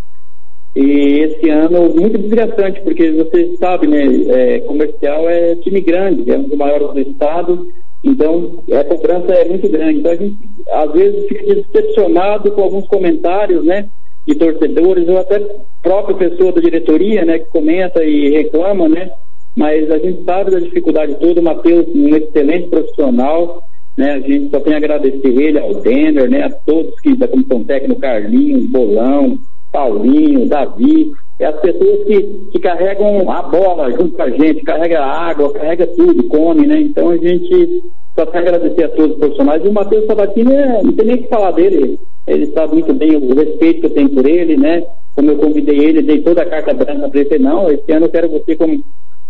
[0.77, 4.05] E esse ano, muito desgastante, porque você sabe, né?
[4.29, 7.67] É, comercial é time grande, é um dos maiores do estado
[8.03, 9.99] então, a cobrança é muito grande.
[9.99, 10.37] Então, a gente,
[10.71, 13.89] às vezes, fica decepcionado com alguns comentários, né?
[14.27, 15.41] De torcedores, ou até
[15.83, 17.39] própria pessoa da diretoria, né?
[17.39, 19.11] Que comenta e reclama, né?
[19.57, 21.41] Mas a gente sabe da dificuldade toda.
[21.41, 23.63] O Matheus, um excelente profissional,
[23.97, 24.13] né?
[24.13, 26.45] A gente só tem a agradecer ele, ao Denner, né?
[26.45, 29.39] A todos que da comissão técnica, Carlinhos, Bolão,
[29.73, 35.05] Paulinho, Davi, é as pessoas que, que carregam a bola junto com a gente, carrega
[35.05, 36.81] água, carrega tudo, come, né?
[36.81, 37.85] Então a gente
[38.19, 39.65] só tem agradecer a todos os profissionais.
[39.65, 42.93] E o Matheus Sabatini, é, não tem nem o que falar dele, ele sabe muito
[42.93, 44.85] bem o respeito que eu tenho por ele, né?
[45.15, 48.11] Como eu convidei ele, dei toda a carta branca para ele, não, esse ano eu
[48.11, 48.83] quero você como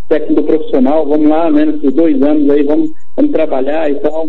[0.08, 4.26] técnico profissional, vamos lá, né, nesses dois anos aí, vamos, vamos trabalhar e tal.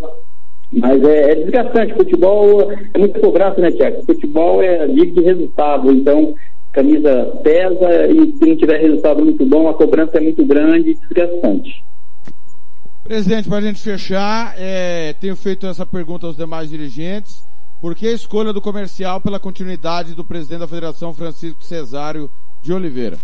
[0.72, 4.06] Mas é, é desgastante, futebol é muito cobrança, né, Tiago?
[4.06, 6.36] Futebol é liga de resultado, então
[6.72, 10.96] camisa pesa e se não tiver resultado muito bom, a cobrança é muito grande e
[10.96, 11.84] desgastante.
[13.04, 17.44] Presidente, para a gente fechar, é, tenho feito essa pergunta aos demais dirigentes.
[17.82, 22.30] Por que a escolha do comercial pela continuidade do presidente da Federação, Francisco Cesário
[22.62, 23.18] de Oliveira?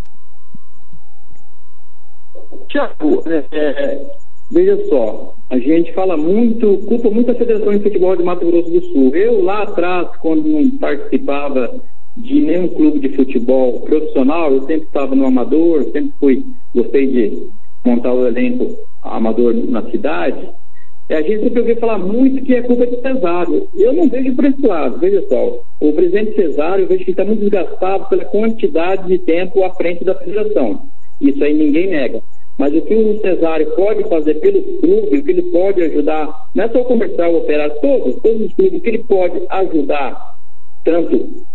[2.70, 4.18] Tiago, é, é,
[4.52, 8.70] veja só, a gente fala muito, culpa muito a Federação de Futebol de Mato Grosso
[8.70, 9.16] do Sul.
[9.16, 11.72] Eu lá atrás, quando não participava
[12.18, 17.50] de nenhum clube de futebol profissional, eu sempre estava no amador, sempre fui, gostei de
[17.86, 18.68] montar o elenco
[19.04, 20.50] amador na cidade.
[21.10, 23.68] A gente sempre ouviu falar muito que é culpa de Cesário.
[23.76, 25.62] Eu não vejo por esse lado, veja só.
[25.80, 30.04] O presidente Cesário, eu vejo que está muito desgastado pela quantidade de tempo à frente
[30.04, 30.88] da federação.
[31.22, 32.22] Isso aí ninguém nega.
[32.58, 36.64] Mas o que o Cesário pode fazer pelo clube, o que ele pode ajudar, não
[36.64, 40.38] é só o comercial, o operário, todos, todos os clubes, o que ele pode ajudar,
[40.84, 41.46] tanto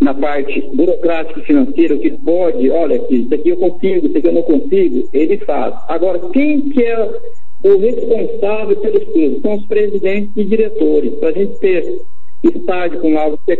[0.00, 4.28] na parte burocrática e financeira, o que pode, olha, isso aqui eu consigo, isso aqui
[4.28, 5.74] eu não consigo, ele faz.
[5.88, 7.10] Agora, quem que é
[7.64, 9.42] o responsável pelos clubes?
[9.42, 11.14] São os presidentes e diretores.
[11.16, 12.00] Para a gente ter
[12.44, 13.56] estádio com algo é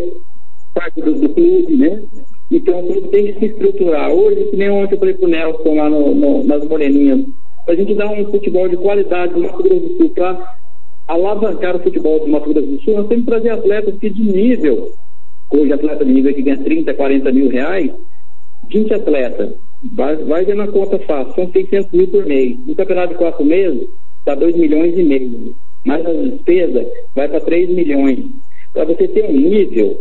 [0.79, 2.03] parte do, do, clube, né?
[2.51, 4.11] Então o clube tem que se estruturar.
[4.11, 7.25] Hoje, que nem ontem eu falei pro Nelson lá no, no, nas Moreninhas,
[7.69, 10.57] a gente dar um futebol de qualidade no Mato Grosso do Sul, para
[11.09, 14.23] alavancar o futebol do Mato Grosso do Sul, nós temos que trazer atletas que de
[14.23, 14.93] nível
[15.51, 17.91] Hoje, atleta de nível que ganha 30, 40 mil reais,
[18.71, 19.55] 20 atletas,
[19.95, 22.59] vai, vai vendo a conta fácil, são 600 mil por mês.
[22.67, 23.89] No campeonato de quatro meses,
[24.27, 25.55] dá 2 milhões e meio.
[25.87, 28.27] mas a despesa vai para 3 milhões.
[28.75, 29.97] Para você ter um nível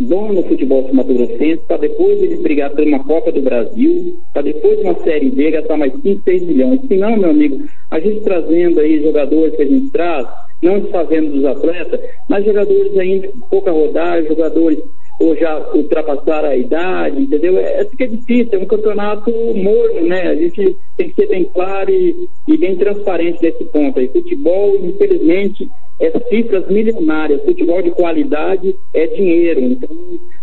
[0.00, 4.80] bom no futebol sul-mato-grossense, para depois ele brigar por uma Copa do Brasil, para depois
[4.80, 6.80] uma Série B gastar mais 5, 6 milhões.
[6.86, 10.26] Se não, meu amigo, a gente trazendo aí jogadores que a gente traz,
[10.62, 14.78] não desfazendo dos atletas, mas jogadores ainda com pouca rodagem, jogadores
[15.20, 17.58] ou já ultrapassaram a idade, entendeu?
[17.58, 20.22] É, fica difícil, é um campeonato morno, né?
[20.22, 24.08] A gente tem que ser bem claro e, e bem transparente nesse ponto aí.
[24.08, 25.68] Futebol, infelizmente,
[26.00, 27.42] é cifras milionárias.
[27.44, 29.60] Futebol de qualidade é dinheiro.
[29.60, 29.96] Então,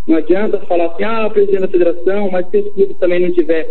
[0.07, 3.67] não adianta falar assim, ah, presidente da federação, mas se os clubes também não tiver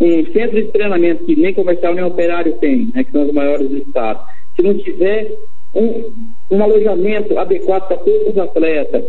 [0.00, 3.68] um centro de treinamento que nem comercial nem operário tem, né, que são os maiores
[3.68, 4.20] do estado,
[4.54, 5.36] se não tiver
[5.74, 6.12] um,
[6.50, 9.04] um alojamento adequado para todos os atletas,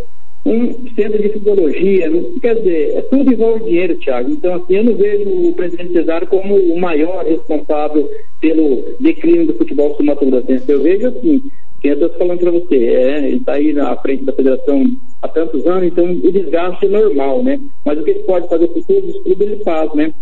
[0.46, 2.10] um centro de fisiologia,
[2.42, 4.32] quer dizer, é tudo igual dinheiro, Thiago.
[4.32, 8.10] Então, assim, eu não vejo o presidente Cesário como o maior responsável
[8.40, 10.70] pelo declínio do futebol sul-mato-grossense.
[10.72, 11.44] Eu vejo assim,
[11.82, 14.84] quem eu estou falando para você, é, ele está aí na frente da federação
[15.22, 17.60] há tantos anos, então o desgaste é normal, né?
[17.86, 20.14] Mas o que ele pode fazer por todos os clubes, ele faz, né?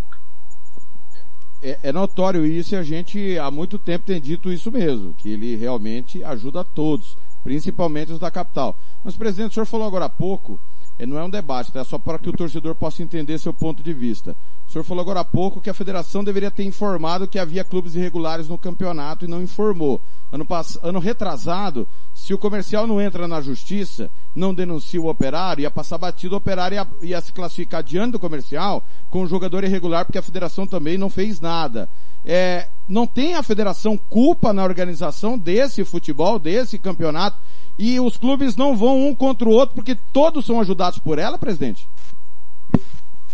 [1.61, 5.29] É, é, notório isso e a gente há muito tempo tem dito isso mesmo, que
[5.29, 7.17] ele realmente ajuda a todos,
[7.47, 8.75] principalmente os da capital.
[9.01, 10.59] Mas, presidente, o senhor falou agora há pouco
[10.99, 11.81] é, não é um debate, tá?
[11.81, 14.35] é só para que o torcedor possa entender seu ponto de vista.
[14.67, 17.95] O senhor falou agora há pouco que a federação deveria ter informado que havia clubes
[17.95, 20.01] irregulares no campeonato e não informou.
[20.31, 20.79] Ano, pass...
[20.81, 25.99] ano retrasado, se o comercial não entra na justiça, não denuncia o operário, ia passar
[25.99, 30.17] batido, o operário ia, ia se classificar diante do comercial com o jogador irregular, porque
[30.17, 31.87] a federação também não fez nada.
[32.25, 37.37] É, não tem a federação culpa na organização desse futebol, desse campeonato?
[37.77, 41.37] e os clubes não vão um contra o outro porque todos são ajudados por ela,
[41.37, 41.87] presidente?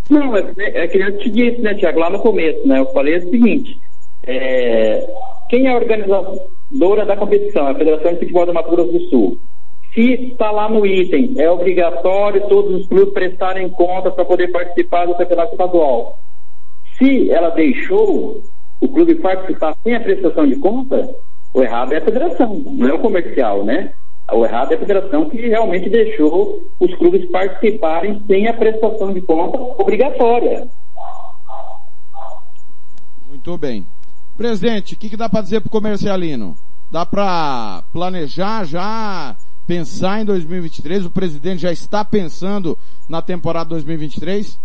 [0.10, 2.80] Não, é, é que eu te disse, né, Tiago, lá no começo, né?
[2.80, 3.80] Eu falei o seguinte,
[4.24, 5.08] é,
[5.50, 7.68] quem é a organizadora da competição?
[7.68, 9.38] É a Federação de Futebol do Mato do Sul.
[9.94, 15.06] Se está lá no item, é obrigatório todos os clubes prestarem conta para poder participar
[15.06, 16.20] do campeonato estadual.
[16.98, 18.42] Se ela deixou
[18.82, 21.10] o clube participar sem a prestação de conta,
[21.54, 23.94] o errado é a federação, não é o comercial, né?
[24.32, 29.22] O errado é a federação que realmente deixou os clubes participarem sem a prestação de
[29.22, 30.68] conta obrigatória.
[33.28, 33.86] Muito bem.
[34.38, 36.56] Presidente, o que, que dá para dizer para o comercialino?
[36.90, 39.36] Dá para planejar já,
[39.68, 41.06] pensar em 2023?
[41.06, 44.60] O presidente já está pensando na temporada 2023?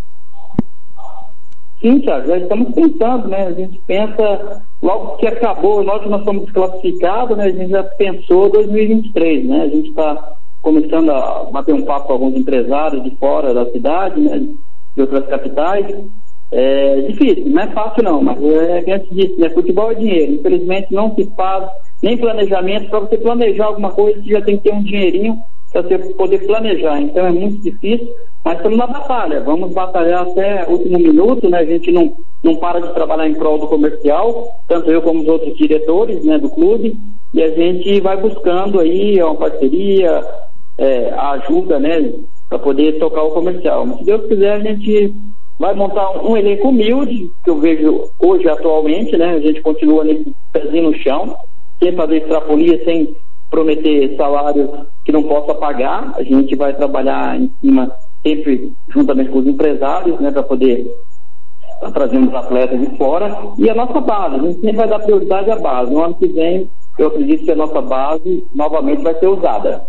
[1.81, 3.47] Sim, já estamos pensando, né?
[3.47, 7.45] A gente pensa, logo que acabou, nós que nós fomos desclassificados, né?
[7.45, 9.63] A gente já pensou 2023, né?
[9.63, 14.21] A gente está começando a bater um papo com alguns empresários de fora da cidade,
[14.21, 14.39] né?
[14.97, 15.87] De outras capitais.
[16.51, 19.49] É difícil, não é fácil não, mas é que antes disse, né?
[19.51, 20.33] Futebol é dinheiro.
[20.33, 21.65] Infelizmente não se faz
[22.03, 22.91] nem planejamento.
[22.91, 25.39] Para você planejar alguma coisa, você já tem que ter um dinheirinho
[25.73, 27.01] para você poder planejar.
[27.01, 28.09] Então é muito difícil,
[28.45, 29.41] mas estamos na batalha.
[29.41, 31.59] Vamos batalhar até o último minuto, né?
[31.59, 35.29] A gente não, não para de trabalhar em prol do comercial, tanto eu como os
[35.29, 36.97] outros diretores né, do clube,
[37.35, 40.23] e a gente vai buscando aí uma parceria,
[40.79, 42.13] é, a ajuda, né?
[42.49, 43.85] Para poder tocar o comercial.
[43.85, 45.15] Mas se Deus quiser, a gente
[45.59, 49.35] vai montar um, um elenco humilde, que eu vejo hoje atualmente, né?
[49.35, 51.37] A gente continua nesse pezinho no chão,
[51.79, 53.15] sem fazer extrapolia, sem
[53.51, 54.71] prometer salários
[55.05, 56.13] que não possa pagar.
[56.17, 57.91] A gente vai trabalhar em cima,
[58.23, 60.87] sempre juntamente com os empresários, né, para poder
[61.75, 63.37] estar trazendo os atletas de fora.
[63.57, 65.93] E a nossa base, a gente sempre vai dar prioridade à base.
[65.93, 69.87] No ano que vem, eu acredito que a nossa base novamente vai ser usada.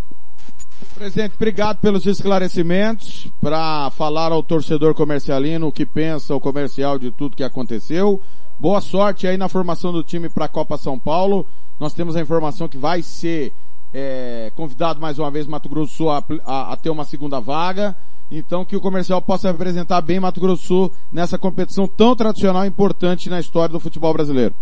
[0.96, 7.12] Presidente, obrigado pelos esclarecimentos para falar ao torcedor comercialino o que pensa o comercial de
[7.12, 8.22] tudo que aconteceu.
[8.60, 11.48] Boa sorte aí na formação do time para a Copa São Paulo.
[11.80, 13.54] Nós temos a informação que vai ser
[13.94, 17.96] é, convidado mais uma vez Mato Grosso do a, a, a, ter uma segunda vaga.
[18.30, 22.68] Então que o comercial possa representar bem Mato Grosso do nessa competição tão tradicional e
[22.68, 24.54] importante na história do futebol brasileiro.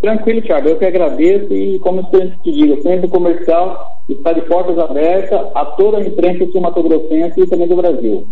[0.00, 0.68] Tranquilo, Thiago.
[0.68, 5.38] Eu que agradeço e como sempre te digo, sempre o comercial está de portas abertas
[5.54, 8.26] a toda a imprensa sul-mato-grossense e também do Brasil.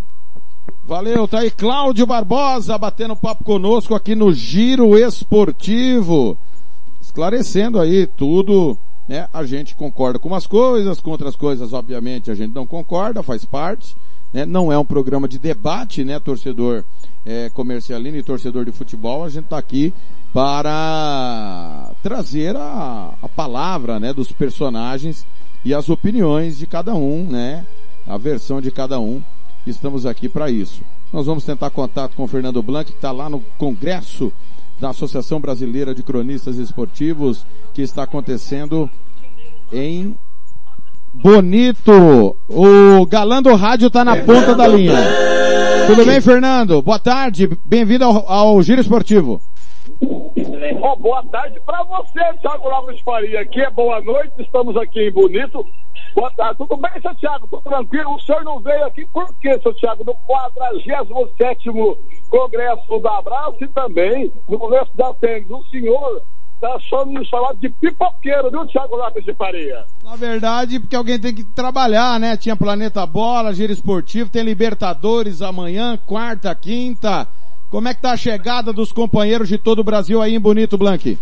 [0.86, 6.38] Valeu, tá aí Cláudio Barbosa batendo papo conosco aqui no Giro Esportivo.
[7.00, 9.26] Esclarecendo aí tudo, né?
[9.32, 13.44] A gente concorda com umas coisas, com outras coisas, obviamente, a gente não concorda, faz
[13.44, 13.96] parte,
[14.32, 14.46] né?
[14.46, 16.84] Não é um programa de debate, né, torcedor
[17.24, 19.92] é, comercialino e torcedor de futebol, a gente tá aqui
[20.32, 25.26] para trazer a, a palavra, né, dos personagens
[25.64, 27.66] e as opiniões de cada um, né?
[28.06, 29.20] A versão de cada um
[29.66, 30.82] Estamos aqui para isso.
[31.12, 34.32] Nós vamos tentar contato com o Fernando Blanc, que está lá no Congresso
[34.80, 37.44] da Associação Brasileira de Cronistas Esportivos,
[37.74, 38.88] que está acontecendo
[39.72, 40.14] em
[41.22, 42.36] Bonito.
[42.48, 44.94] O galã do rádio está na ponta da linha.
[45.86, 46.82] Tudo bem, Fernando?
[46.82, 47.48] Boa tarde.
[47.64, 49.40] Bem-vindo ao, ao Giro Esportivo.
[50.80, 53.40] Oh, boa tarde para você, Thiago Lopes Faria.
[53.40, 55.66] Aqui é boa noite, estamos aqui em Bonito.
[56.14, 57.48] Boa tarde, tudo bem, seu Thiago?
[57.48, 58.14] Tudo tranquilo?
[58.14, 60.04] O senhor não veio aqui por quê, seu Thiago?
[60.04, 61.68] No 47
[62.30, 65.50] Congresso da Abraço e também no Congresso da Tênis.
[65.50, 66.22] O senhor
[66.54, 69.84] está só me chamado de pipoqueiro, viu, Thiago Lopes de Faria?
[70.04, 72.36] Na verdade, porque alguém tem que trabalhar, né?
[72.36, 77.26] Tinha Planeta Bola, Giro Esportivo, tem Libertadores amanhã, quarta, quinta.
[77.76, 80.78] Como é que tá a chegada dos companheiros de todo o Brasil aí em Bonito,
[80.78, 81.18] Blanque?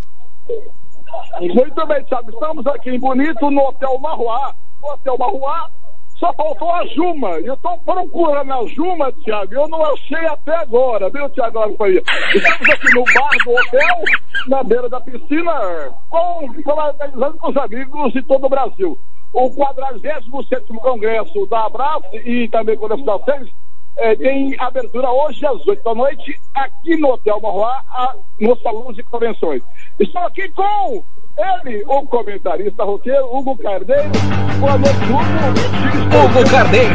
[1.41, 2.31] Muito bem, Thiago.
[2.31, 4.55] Estamos aqui em Bonito, no Hotel Marruá.
[4.81, 5.69] No Hotel Marruá,
[6.17, 7.31] só faltou a Juma.
[7.41, 9.53] Eu estou procurando a Juma, Thiago.
[9.53, 14.03] Eu não achei até agora, viu, Thiago Estamos aqui no bar do hotel,
[14.47, 15.53] na beira da piscina,
[16.09, 18.97] com, com os amigos de todo o Brasil.
[19.33, 20.31] O 47
[20.81, 23.53] Congresso da Abraço e também Congresso da Sérgio
[23.97, 27.83] é, tem abertura hoje às 8 da noite, aqui no Hotel Marroá,
[28.41, 29.63] no Salão de Convenções.
[30.01, 31.05] Estou aqui com
[31.37, 34.11] ele, o comentarista roteiro, Hugo Carneiro.
[34.61, 36.39] Boa noite, Hugo.
[36.39, 36.95] Hugo Carneiro.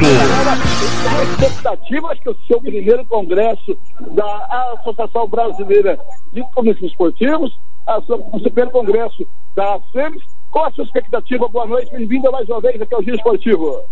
[1.41, 3.77] Expectativas que o seu primeiro congresso
[4.11, 5.97] da Associação Brasileira
[6.33, 7.57] de Comissões Esportivos,
[7.87, 10.21] a sua, o primeiro congresso da SEMES.
[10.51, 11.47] Qual a sua expectativa?
[11.47, 13.83] Boa noite, bem-vindo mais uma vez aqui ao Giro Esportivo.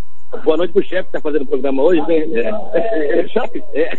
[0.43, 2.17] Boa noite pro chefe que tá fazendo o programa hoje, né?
[2.17, 3.63] É, é, chefe?
[3.73, 3.89] É,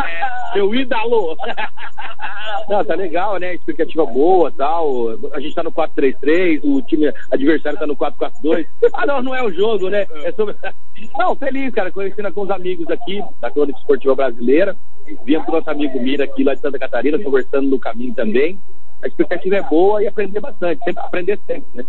[0.54, 1.36] meu ídolo!
[2.68, 3.54] Não, tá legal, né?
[3.54, 5.10] Explicativa boa tal.
[5.32, 8.66] A gente tá no 4-3-3, o time adversário tá no 4-4-2.
[8.94, 10.06] Ah, não, não é o jogo, né?
[10.22, 10.54] É sobre...
[11.18, 14.76] Não, feliz, cara, conhecendo com os amigos aqui da Crônica Esportiva Brasileira.
[15.24, 18.58] Viemos com o nosso amigo Mira aqui lá de Santa Catarina, conversando no caminho também
[19.02, 21.84] a expectativa é boa e aprender bastante, sempre aprender sempre, né?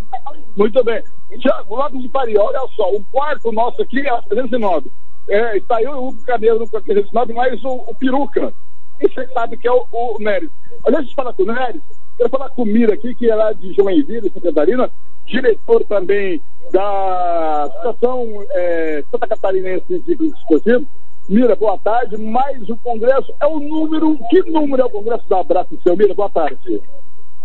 [0.56, 1.02] Muito bem.
[1.40, 4.92] Tiago, Lopes de Paris, olha só, o quarto nosso aqui é a 309.
[5.28, 8.54] É, está eu e o Hugo Cadeiro no 309, mais o, o Peruca.
[9.02, 10.50] E você sabe que é o, o Neres.
[10.84, 11.82] Deixa eu falar com o Neres,
[12.18, 14.92] quero falar com o Mira aqui, que é lá de Joinville, Santa Catarina,
[15.26, 16.42] diretor também
[16.72, 20.86] da Associação é, Santa Catarinense de Esportivo.
[21.28, 22.18] Mira, boa tarde.
[22.18, 24.18] Mais o Congresso é o número.
[24.30, 26.14] Que número é o Congresso da Abraço, seu Mira?
[26.14, 26.82] Boa tarde.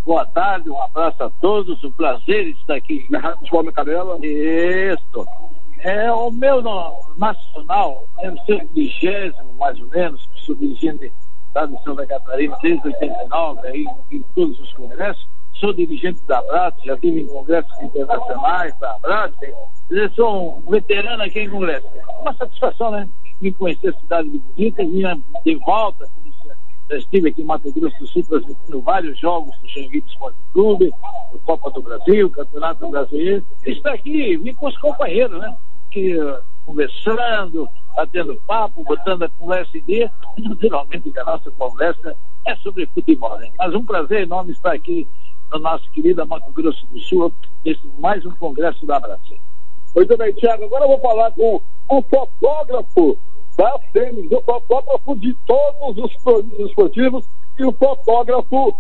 [0.05, 3.07] Boa tarde, um abraço a todos, um prazer estar aqui.
[3.39, 4.19] Futebol Canela.
[4.25, 5.27] Isso.
[5.79, 6.63] É o meu
[7.17, 11.11] nacional, é o seu vigésimo, mais ou menos, sou dirigente
[11.55, 15.27] da Santa Catarina desde 89, aí, em todos os congressos.
[15.61, 19.31] Sou dirigente da Abraço, já tive em congressos internacionais da.
[19.91, 21.87] Eu sou um veterano aqui em congresso.
[22.21, 23.07] Uma satisfação, né?
[23.41, 26.07] Me conhecer a cidade de Bonita, vinha de volta,
[26.91, 30.91] já estive aqui em Mato Grosso do Sul transmitindo vários jogos do Xanguito Esporte Clube,
[31.33, 33.47] o Copa do Brasil, Campeonato Brasileiro.
[33.65, 35.57] Está aqui, vim com os companheiros, né?
[35.91, 40.11] Que, uh, conversando, batendo papo, botando a conversa em dia.
[40.39, 43.53] Naturalmente a nossa conversa é sobre futebol, né?
[43.57, 45.07] Mas um prazer enorme estar aqui
[45.53, 47.33] no nosso querido Mato Grosso do Sul,
[47.65, 49.39] nesse mais um congresso da Brasil.
[49.95, 50.65] Muito bem, Tiago.
[50.65, 53.19] Agora eu vou falar com o fotógrafo
[53.57, 57.27] da SEMES, o fotógrafo de todos os produtos esportivos
[57.59, 58.75] e o fotógrafo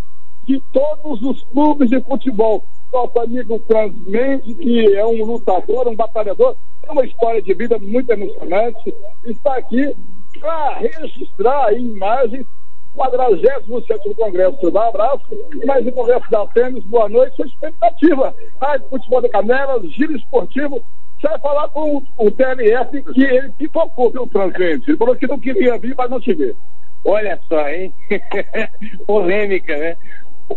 [0.44, 2.64] de todos os clubes de futebol.
[2.92, 7.78] Nosso amigo Franz Mendes, que é um lutador, um batalhador, é uma história de vida
[7.78, 8.94] muito emocionante,
[9.24, 9.94] está aqui
[10.40, 12.46] para registrar imagens
[12.94, 15.24] 47 Congresso da Abraço,
[15.64, 16.84] mais um Congresso da SEMES.
[16.84, 18.34] Boa noite, sua expectativa.
[18.60, 20.82] Rádio Futebol da Canela, Giro Esportivo,
[21.20, 24.90] você vai falar com o, TLF que ele pipocou, viu, Transcendente?
[24.90, 26.56] Ele falou que não queria vir, mas não te ver.
[27.04, 27.92] Olha só, hein?
[29.06, 29.96] Polêmica, né?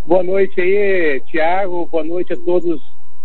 [0.07, 1.88] Boa noite aí, Tiago.
[1.91, 2.81] Boa noite a todos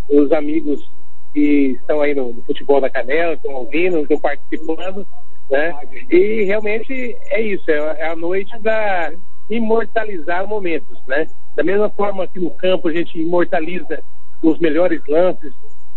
[0.09, 0.90] os amigos
[1.32, 5.06] que estão aí no, no futebol da Canela, estão ouvindo, estão participando,
[5.50, 5.74] né?
[6.10, 9.12] E realmente é isso, é, é a noite da
[9.48, 11.26] imortalizar momentos, né?
[11.55, 14.02] Da mesma forma que no campo a gente imortaliza
[14.42, 15.52] os melhores lances,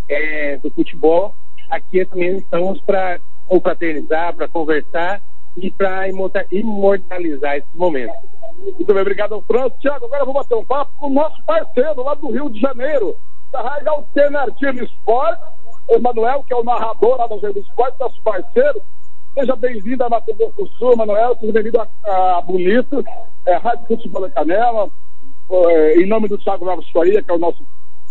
[0.08, 1.34] é, do futebol,
[1.70, 5.20] aqui também estamos para confraternizar, para conversar
[5.56, 6.06] e para
[6.50, 8.16] imortalizar esses momentos.
[8.58, 9.74] Muito bem, obrigado, França.
[9.80, 12.60] Tiago, agora eu vou bater um papo com o nosso parceiro lá do Rio de
[12.60, 13.16] Janeiro,
[13.52, 15.42] da Rádio Alternativa Esporte,
[15.88, 18.82] o Emanuel, que é o narrador lá Rio do Esporte, nosso parceiro.
[19.34, 23.04] Seja bem-vindo a Mato Grosso do Sul, Emanuel, seja bem-vindo a, Bonito,
[23.46, 24.88] é, Rádio Futebol da Canela,
[25.50, 27.62] é, em nome do Thiago Novos Faria, que é o nosso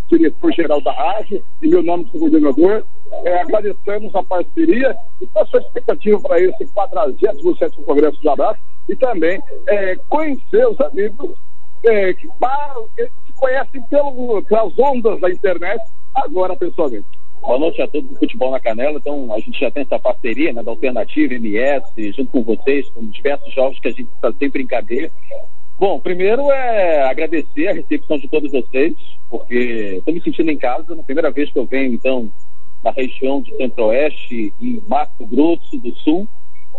[0.08, 2.86] diretor-geral da rádio, e meu nome como coordenador.
[3.24, 7.42] É, agradecemos a parceria e a sua expectativa para esse 47
[7.84, 11.38] Congresso de Abraço e também é, conhecer os amigos
[11.84, 13.82] é, que, se conhecem
[14.48, 15.82] pelas ondas da internet,
[16.14, 17.08] agora pessoalmente.
[17.41, 18.99] Boa noite a todos do Futebol na Canela.
[18.99, 23.03] Então, a gente já tem essa parceria né, da Alternativa MS, junto com vocês, com
[23.08, 25.12] diversos jogos que a gente está sempre em cadeia.
[25.80, 28.94] Bom, primeiro é agradecer a recepção de todos vocês,
[29.28, 30.95] porque estou me sentindo em casa.
[30.95, 32.32] Na primeira vez que eu venho, então,
[32.84, 36.28] na região de Centro-Oeste, em Mato Grosso do Sul.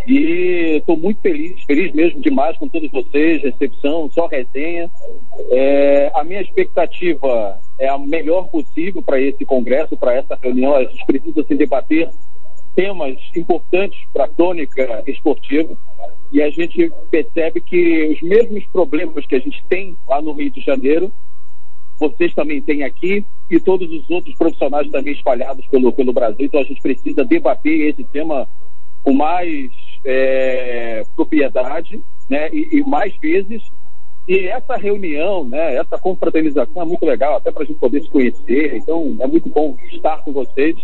[0.07, 4.91] E estou muito feliz, feliz mesmo demais com todos vocês, recepção, só resenha.
[5.51, 10.74] É, a minha expectativa é a melhor possível para esse congresso, para essa reunião.
[10.74, 12.09] A gente precisa se debater
[12.74, 15.77] temas importantes para a tônica esportiva
[16.33, 20.51] e a gente percebe que os mesmos problemas que a gente tem lá no Rio
[20.51, 21.12] de Janeiro,
[22.01, 26.47] vocês também têm aqui e todos os outros profissionais também espalhados pelo, pelo Brasil.
[26.47, 28.49] Então a gente precisa debater esse tema
[29.03, 29.70] com mais
[30.05, 33.62] é, propriedade né, e, e mais vezes.
[34.29, 38.09] E essa reunião, né, essa confraternização é muito legal, até para a gente poder se
[38.09, 38.77] conhecer.
[38.77, 40.77] Então é muito bom estar com vocês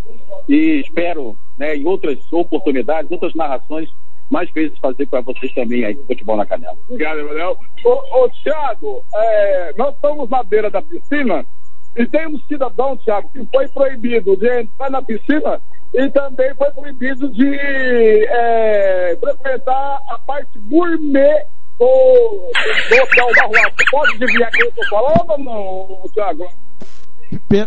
[0.48, 3.88] e espero, né, em outras oportunidades, outras narrações,
[4.28, 6.76] mais vezes fazer para vocês também aí, futebol na canela.
[6.88, 7.56] Obrigado, Emanuel.
[7.84, 11.46] Ô, ô Thiago, é, nós estamos na beira da piscina
[11.98, 15.60] e tem um cidadão, Thiago, que foi proibido de entrar na piscina
[15.94, 17.54] e também foi proibido de
[18.30, 21.44] é, frequentar a parte gourmet
[21.78, 23.72] do, do hotel da rua.
[23.76, 26.46] Você pode adivinhar quem eu tô falando ou não, Thiago?
[27.48, 27.66] Pe-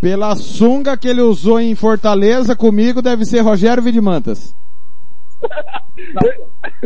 [0.00, 4.54] pela sunga que ele usou em Fortaleza comigo, deve ser Rogério Vidimantas.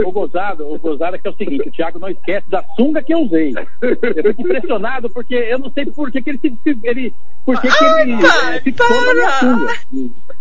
[0.05, 3.02] O gozado, o gozado é que é o seguinte, o Thiago não esquece da sunga
[3.02, 3.52] que eu usei.
[3.82, 7.14] Eu fico impressionado porque eu não sei por que, que ele se, se- ele,
[7.44, 9.72] por que, que ele eh, fixou na minha sunga.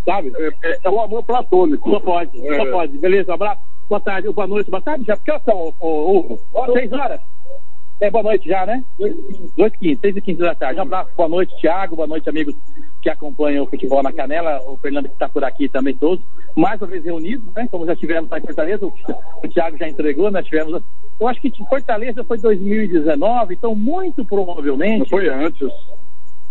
[0.06, 0.34] Sabe?
[0.64, 1.90] É, é o amor platônico.
[1.90, 2.72] Só pode, só É.
[2.72, 2.98] pode.
[3.00, 3.62] Beleza, um abraço.
[3.90, 5.16] Boa tarde, boa noite, boa tarde já.
[5.16, 6.40] Porque horas são, ô, Hugo?
[6.74, 7.22] Seis horas?
[8.00, 8.84] É, boa noite já, né?
[9.58, 10.80] Dois e quinze, seis e quinze da tarde.
[10.80, 12.56] Um abraço, boa noite, Thiago, boa noite, amigos
[13.02, 16.24] que acompanham o futebol na canela, o Fernando que está por aqui também todos.
[16.56, 17.68] Mais uma vez reunidos, né?
[17.72, 18.94] Como já tivemos lá em Fortaleza, o,
[19.44, 20.80] o Thiago já entregou, nós tivemos.
[21.20, 25.10] Eu acho que Fortaleza foi 2019, então muito provavelmente.
[25.10, 25.68] Foi antes.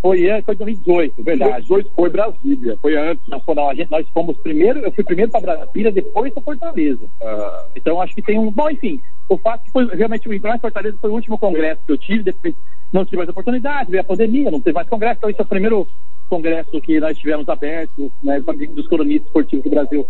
[0.00, 1.66] Foi antes, foi 2018, verdade.
[1.68, 3.26] 2018 foi Brasília, foi antes.
[3.28, 7.06] Não, a gente, nós fomos primeiro, eu fui primeiro para Brasília, depois para Fortaleza.
[7.20, 8.50] Ah, Então acho que tem um.
[8.50, 11.92] Bom, enfim, o fato que foi realmente o em Fortaleza foi o último congresso que
[11.92, 12.54] eu tive, depois
[12.92, 15.48] não tive mais oportunidade, veio a pandemia, não teve mais congresso, então esse é o
[15.48, 15.86] primeiro
[16.28, 20.06] congresso que nós tivemos aberto, né, dos coronistas esportivos do Brasil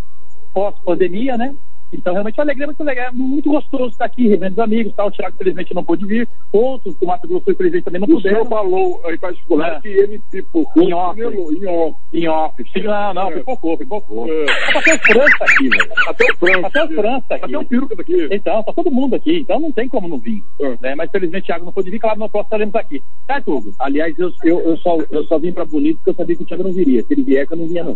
[0.53, 1.55] pós-pandemia, né?
[1.93, 5.09] Então, realmente, uma alegria muito legal, é muito gostoso estar aqui, revendo os amigos, tal.
[5.09, 6.29] O Thiago, felizmente, não pôde vir.
[6.53, 8.37] Outros do Mato Grosso, infelizmente, também não o puderam.
[8.45, 9.81] senhor falou em particular É.
[9.81, 11.21] que ele tipo Em off.
[11.21, 11.97] Em off.
[12.13, 12.63] Em off.
[12.85, 13.35] Não, não, É.
[13.39, 14.27] pipocou, pipocou.
[14.29, 14.45] É.
[14.77, 15.93] Até o França aqui, velho.
[16.09, 16.67] Até o França.
[16.67, 17.45] Até o França aqui.
[17.45, 18.29] Até o peruca daqui.
[18.31, 19.39] Então, tá todo mundo aqui.
[19.39, 20.43] Então não tem como não vir.
[20.61, 20.77] É.
[20.81, 20.95] Né?
[20.97, 23.03] Mas felizmente o Thiago não pôde vir, claro, no próximo estaremos aqui.
[23.27, 23.71] Tá, Tudo?
[23.79, 26.47] Aliás, eu, eu, eu, só, eu só vim pra Bonito porque eu sabia que o
[26.47, 27.03] Thiago não viria.
[27.03, 27.93] Se ele vier, que eu não vinha, não.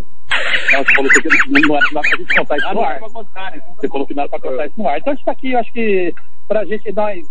[0.72, 2.90] Não, você falou que não, não era pra gente contar isso Ah, no não ar.
[2.92, 3.60] era pra contar, né?
[3.80, 4.98] Você falou que não era pra contar isso no ar.
[4.98, 6.14] Então a gente tá aqui, acho que
[6.46, 7.26] pra gente, nós,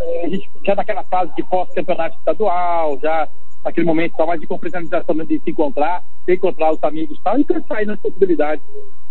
[0.00, 3.28] eh, a gente já naquela fase de pós-campeonato estadual, já
[3.64, 7.38] naquele momento só mais de confraternização de se encontrar, se encontrar os amigos e tal,
[7.38, 8.64] e pensar aí nas possibilidades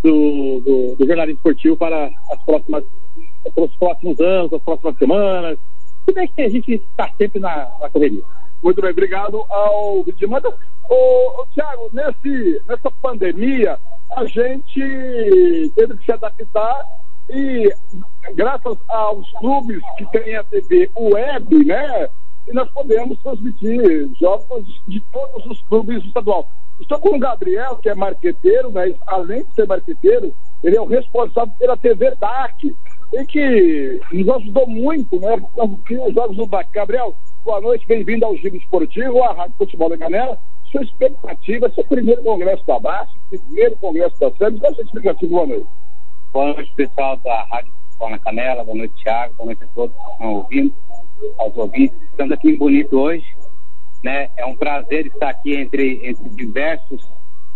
[0.04, 2.84] do, do, do jornalismo esportivo para as próximas,
[3.56, 5.58] para os próximos anos, as próximas semanas.
[6.06, 8.24] Se bem que a gente está sempre na, na correria.
[8.64, 10.48] Muito bem, obrigado ao Vidimanda.
[10.90, 13.78] Ô, ô Tiago, nesse, nessa pandemia,
[14.16, 16.86] a gente teve que se adaptar
[17.30, 17.70] e
[18.36, 22.08] graças aos clubes que têm a TV web, né?
[22.54, 26.48] Nós podemos transmitir jogos de todos os clubes do estadual.
[26.80, 30.34] Estou com o Gabriel, que é marqueteiro, mas além de ser marqueteiro,
[30.64, 32.74] ele é o responsável pela TV DAC,
[33.14, 35.38] e que nos ajudou muito, né?
[35.54, 36.72] Porque os jogos do DAC.
[36.74, 37.16] Gabriel,
[37.46, 40.38] boa noite, bem-vindo ao Giro Esportivo, à Rádio Futebol da Canela.
[40.72, 45.32] Sua expectativa, seu primeiro congresso da Baixa, primeiro congresso da SEMS, qual a sua expectativa?
[45.32, 45.68] Boa noite.
[46.34, 48.64] Boa noite, pessoal da Rádio Futebol na Canela.
[48.64, 49.36] Boa noite, Thiago.
[49.36, 50.74] Boa noite a todos que estão ouvindo,
[51.38, 52.02] aos ouvintes.
[52.02, 53.26] Estamos aqui em Bonito hoje.
[54.04, 54.32] Né?
[54.36, 57.08] É um prazer estar aqui entre, entre diversos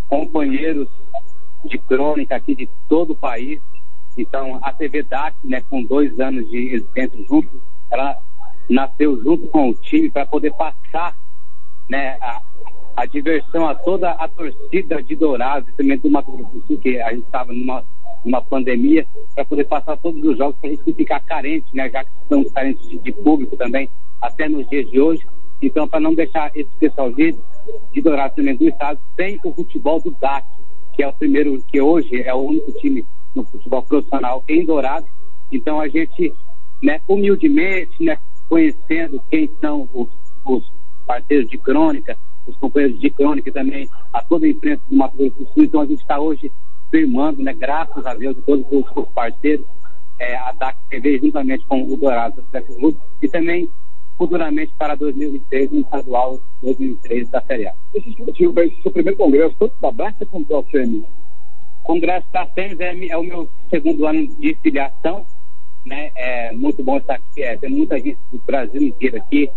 [0.08, 0.88] companheiros
[1.66, 3.60] de crônica aqui de todo o país.
[4.18, 7.61] Então, a TV DAC, né, com dois anos de existência junto,
[7.91, 8.18] ela
[8.68, 11.15] nasceu junto com o time para poder passar
[11.88, 12.41] né, a,
[12.98, 16.77] a diversão a toda a torcida de Dourados, e também do Mato Grosso do Sul,
[16.80, 17.84] que a gente estava numa,
[18.26, 22.03] numa pandemia, para poder passar todos os jogos, para a gente ficar carente, né, já
[22.03, 23.89] que estamos carentes de público também,
[24.19, 25.26] até nos dias de hoje.
[25.61, 27.38] Então, para não deixar esse pessoal de,
[27.94, 30.45] de Dourados também do estado sem o futebol do DAC,
[30.94, 33.06] que é o primeiro, que hoje é o único time
[33.38, 35.09] no futebol profissional em Dourados.
[35.51, 36.34] Então, a gente,
[36.81, 38.18] né, humildemente, né,
[38.49, 40.09] conhecendo quem são os,
[40.45, 40.72] os
[41.05, 45.38] parceiros de crônica, os companheiros de crônica também a toda a imprensa do Mato Grosso
[45.38, 45.64] do Sul.
[45.64, 46.51] Então a gente está hoje
[46.89, 49.65] firmando, né, graças a Deus, todos os, os parceiros,
[50.19, 53.69] é, a DAC TV juntamente com o Dourado do Luz e também
[54.18, 57.73] futuramente para 2023 no estadual 2003 da Série A.
[57.93, 61.05] Esse vai ser o primeiro congresso, tanto da Basta quanto da CM.
[61.88, 65.26] Congresso da SEMES é, é, o meu segundo ano de filiação,
[65.85, 66.11] né?
[66.18, 69.49] É muito bom estar aqui, é, tem muita gente do Brasil inteiro aqui,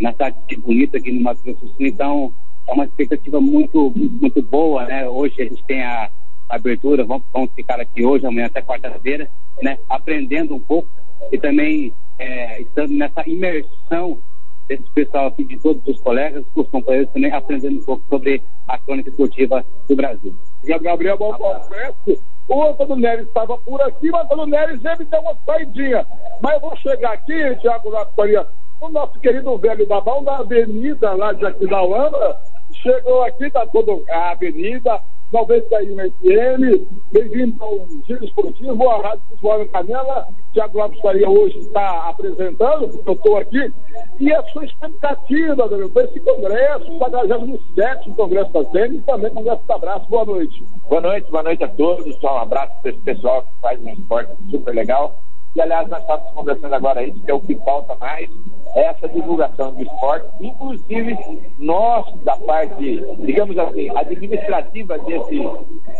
[0.00, 2.32] na cidade de Bonito, aqui no Mato Grosso do Sul, então
[2.68, 5.08] é uma expectativa muito, muito boa, né?
[5.08, 6.08] Hoje a gente tem a
[6.48, 9.28] abertura, vamos, vamos ficar aqui hoje, amanhã até quarta-feira,
[9.60, 9.76] né?
[9.88, 10.88] Aprendendo um pouco
[11.32, 14.20] e também é, estando nessa imersão
[14.68, 18.78] desse pessoal aqui, de todos os colegas, os companheiros também aprendendo um pouco sobre a
[18.78, 20.34] crônica esportiva do Brasil.
[20.80, 22.22] Gabriel, bom congresso.
[22.48, 26.06] O Antônio Neres estava por aqui, o Antônio Neres ele deu uma saidinha.
[26.42, 28.46] Mas eu vou chegar aqui, Tiago Faria,
[28.80, 32.36] o nosso querido velho Babão da Avenida lá de Aquidauana,
[32.84, 35.00] chegou aqui, tá toda a avenida,
[35.32, 40.28] 91 FM, bem-vindo ao Giro Esportivo, a Rádio Futebol Canela.
[40.52, 43.72] Tiago Lopes Faria hoje está apresentando, porque eu estou aqui,
[44.20, 49.66] e a sua expectativa, Daniel, desse congresso, o 47 Congresso da SEMI e também Congresso
[49.66, 50.06] da Abraço.
[50.10, 50.64] Boa noite.
[50.86, 52.14] Boa noite, boa noite a todos.
[52.20, 55.18] Só um abraço para esse pessoal que faz um esporte super legal.
[55.54, 58.28] E aliás, nós estamos conversando agora isso, que é o que falta mais,
[58.74, 61.16] é essa divulgação do esporte, inclusive
[61.60, 65.40] nós, da parte, digamos assim, administrativa desse,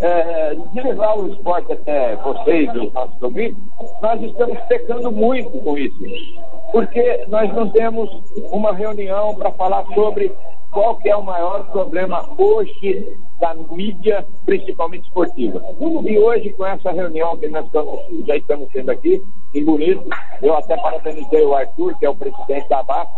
[0.01, 3.62] é, de levar o esporte até vocês, os nossos ouvintes,
[4.02, 6.05] nós estamos pecando muito com isso.
[6.74, 8.10] Porque nós não temos
[8.51, 10.34] uma reunião para falar sobre
[10.72, 15.62] qual que é o maior problema hoje da mídia, principalmente esportiva.
[16.05, 19.22] E hoje, com essa reunião que nós estamos, já estamos tendo aqui,
[19.55, 20.05] em Bonito,
[20.42, 23.09] eu até parabenizei o Arthur, que é o presidente da ABAC,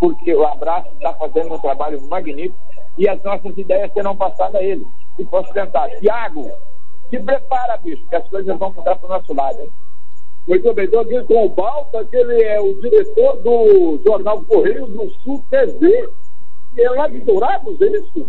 [0.00, 2.58] porque o Abraço está fazendo um trabalho magnífico
[2.98, 4.84] e as nossas ideias serão passadas a ele.
[5.16, 5.88] E posso tentar.
[6.00, 6.44] Tiago,
[7.08, 9.70] se prepara, bicho, que as coisas vão mudar para o nosso lado, hein?
[10.46, 14.86] Muito bem, estou aqui com o Balta, que ele é o diretor do Jornal Correio
[14.86, 16.08] do Sul TV.
[16.76, 18.26] E é lá de Dourados, é isso?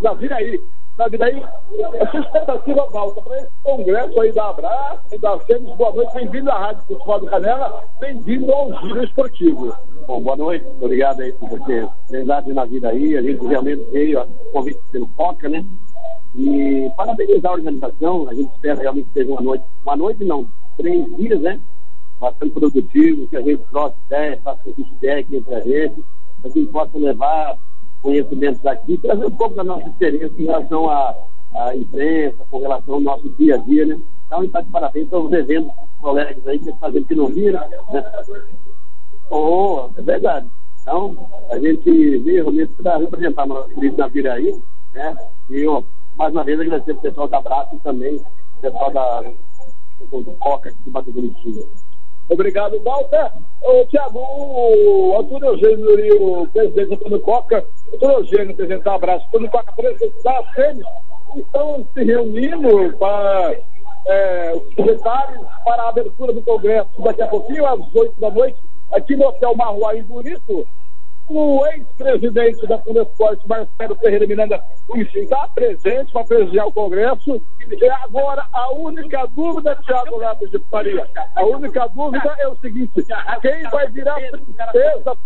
[0.00, 0.60] Na Viraí.
[0.96, 5.74] Na Viraí, a sua expectativa, Balta, para esse congresso aí da Abraço e da Sêmis,
[5.76, 9.74] boa noite, bem-vindo à Rádio Futebol do Canela, bem-vindo ao Giro Esportivo.
[10.06, 14.20] Bom, boa noite, obrigado aí por você verdade na vida aí, a gente realmente veio
[14.20, 15.66] a convite pelo Foca, né?
[16.34, 20.48] E parabenizar a organização, a gente espera realmente que seja uma noite, uma noite não,
[20.76, 21.60] três dias, né?
[22.20, 26.04] Bastante produtivo, que a gente troque ideia, faça feedback entre a gente,
[26.44, 27.58] a gente possa levar
[28.02, 31.14] conhecimentos aqui, trazer um pouco da nossa experiência em relação à,
[31.54, 33.98] à imprensa, com relação ao nosso dia a dia, né?
[34.26, 38.04] Então, está de parabéns para os eventos colegas aí que fazendo que não viram, né?
[39.30, 40.48] Oh, é verdade.
[40.80, 44.56] Então, a gente veio realmente para representar o nosso querido Navira aí,
[44.94, 45.16] né?
[45.50, 45.84] E eu,
[46.16, 50.32] mais uma vez, agradecer o pessoal da Braço e também o pessoal da, do, do
[50.32, 51.68] Coca aqui do Mato Grosso.
[52.28, 53.30] Obrigado, Walter.
[53.62, 57.64] Ô, Tiago, o Antônio Eugênio e o presidente Antônio Coca,
[57.94, 60.86] Antônio Eugênio, da Abraço, Antônio Coca, presidente da SEMES,
[61.36, 63.54] estão se reunindo para
[64.06, 68.58] é, os detalhes para a abertura do Congresso daqui a pouquinho, às 8 da noite,
[68.92, 70.66] aqui no Hotel Marruá, em Bonito.
[71.28, 74.62] O ex-presidente da Fundesporte, Marcelo Ferreira Miranda,
[74.94, 77.42] está presente para presidir o Congresso.
[77.68, 83.04] E agora, a única dúvida, Tiago Lopes de Faria, a única dúvida é o seguinte:
[83.42, 85.18] quem vai virar princesa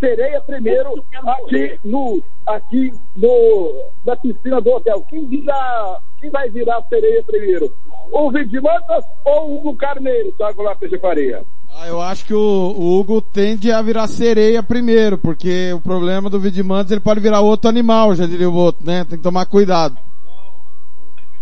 [0.00, 5.02] sereia primeiro aqui, no, aqui no, na piscina do hotel?
[5.10, 7.70] Quem, vira, quem vai virar sereia primeiro?
[8.12, 11.44] O Vidimantas ou o Hugo Carneiro, Tiago Lopes de Faria?
[11.76, 16.30] Ah, eu acho que o, o, Hugo tende a virar sereia primeiro, porque o problema
[16.30, 19.04] do Vidimantes ele pode virar outro animal, já diria o outro, né?
[19.04, 19.98] Tem que tomar cuidado.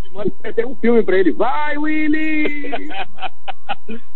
[0.02, 1.32] Vidimantes tem um filme pra ele.
[1.32, 2.70] Vai, Willy!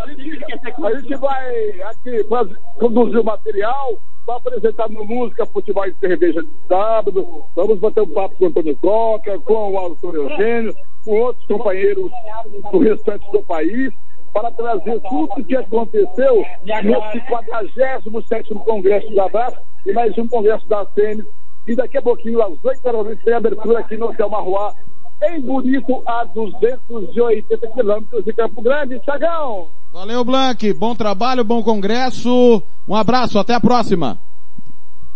[0.00, 6.42] a gente vai aqui fazer, conduzir o material, vai apresentar no música, futebol e cerveja
[6.42, 7.44] de sábado.
[7.54, 10.74] Vamos bater um papo com o Antônio Coca, com o Autor Eugênio,
[11.04, 12.10] com outros companheiros
[12.72, 13.92] do restante do país
[14.38, 19.54] para trazer tudo o que aconteceu nesse 47 Congresso da VAS
[19.84, 21.24] e mais um Congresso da CN.
[21.66, 24.72] E daqui a pouquinho, às 8 da noite, tem abertura aqui no Hotel Marruá,
[25.24, 29.00] em Bonito, a 280 quilômetros de Campo Grande.
[29.04, 29.70] Chagão!
[29.92, 30.72] Valeu, Blank.
[30.74, 32.62] Bom trabalho, bom congresso.
[32.86, 34.20] Um abraço, até a próxima.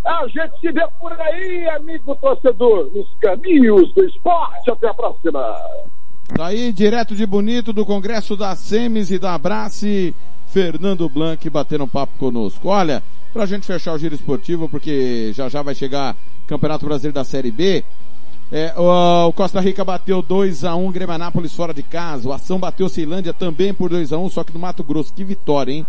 [0.05, 4.69] A gente se vê por aí, amigo torcedor, nos caminhos do esporte.
[4.69, 5.57] Até a próxima.
[6.35, 10.15] Tá aí, direto de Bonito, do Congresso da SEMES e da Abrace,
[10.49, 12.69] Fernando Blanc batendo um papo conosco.
[12.69, 13.03] Olha,
[13.33, 17.51] pra gente fechar o giro esportivo, porque já já vai chegar Campeonato Brasileiro da Série
[17.51, 17.85] B,
[18.51, 22.29] é, o, o Costa Rica bateu 2 a 1 Grêmio Anápolis fora de casa.
[22.29, 25.13] O Ação bateu Ceilândia também por 2 a 1 só que no Mato Grosso.
[25.15, 25.87] Que vitória, hein?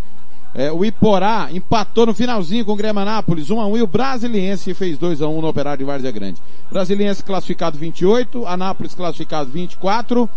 [0.55, 3.88] É, o Iporá empatou no finalzinho com o Grêmio Anápolis 1 a 1 e o
[3.88, 6.39] Brasiliense fez 2 a 1 no Operário de Várzea Grande.
[6.71, 10.30] Brasiliense classificado 28, Anápolis classificado 24,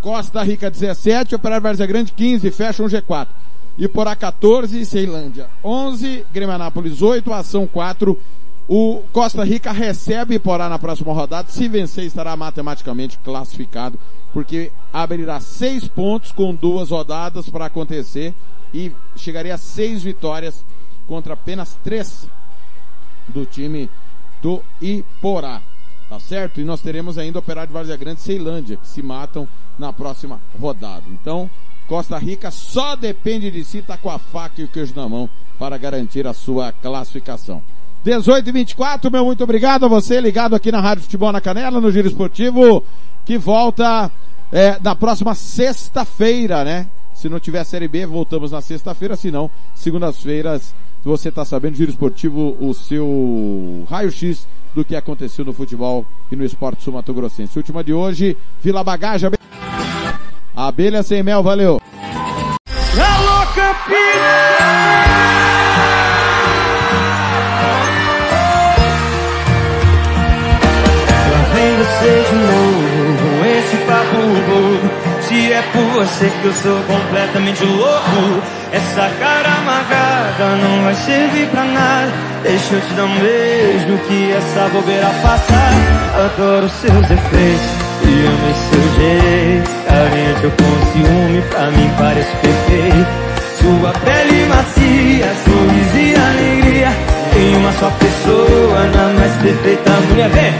[0.00, 3.26] Costa Rica 17, Operário de Várzea Grande 15, fecha um G4.
[3.76, 8.16] Iporá 14, Ceilândia 11, Grêmio Anápolis 8, Ação 4,
[8.68, 11.48] o Costa Rica recebe Iporá na próxima rodada.
[11.48, 13.98] Se vencer, estará matematicamente classificado,
[14.32, 18.32] porque abrirá seis pontos com duas rodadas para acontecer
[18.72, 20.64] e chegaria a seis vitórias
[21.06, 22.28] contra apenas três
[23.28, 23.90] do time
[24.42, 25.60] do Iporá.
[26.08, 26.60] Tá certo?
[26.60, 29.46] E nós teremos ainda Operário de Várzea Grande e Ceilândia, que se matam
[29.78, 31.04] na próxima rodada.
[31.08, 31.50] Então,
[31.86, 35.28] Costa Rica só depende de si, tá com a faca e o queijo na mão
[35.58, 37.62] para garantir a sua classificação.
[38.04, 41.80] 18 e 24, meu muito obrigado a você ligado aqui na Rádio Futebol na Canela,
[41.80, 42.84] no Giro Esportivo,
[43.24, 44.10] que volta
[44.52, 46.88] é, na próxima sexta-feira, né?
[47.18, 50.72] Se não tiver Série B, voltamos na sexta-feira, se não, segundas-feiras,
[51.02, 56.44] você está sabendo, Giro Esportivo, o seu raio-x do que aconteceu no futebol e no
[56.44, 57.58] esporte sul-mato-grossense.
[57.58, 59.30] Última de hoje, Vila Bagagem,
[60.54, 61.80] Abelha Sem Mel, valeu!
[62.96, 63.44] Alô,
[73.44, 74.16] esse papo
[74.46, 74.77] bobo.
[75.28, 78.42] Se é por você que eu sou completamente louco,
[78.72, 82.10] essa cara amargada não vai servir pra nada.
[82.42, 85.72] Deixa eu te dar um beijo que essa bobeira passar.
[86.24, 87.68] Adoro seus defeitos
[88.04, 89.70] e amo seu jeito.
[89.86, 93.10] Carente eu com ciúme, pra mim parece perfeito.
[93.60, 96.88] Sua pele macia, sorriso e alegria.
[97.36, 100.30] Em uma só pessoa, na mais perfeita mulher.
[100.30, 100.54] Vem!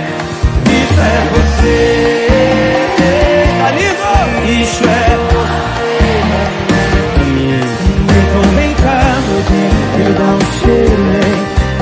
[0.66, 2.67] Isso é você.
[3.68, 5.68] Isso é você.
[8.18, 11.38] Então vem cá, meu bem, me dá um cheiro, vem.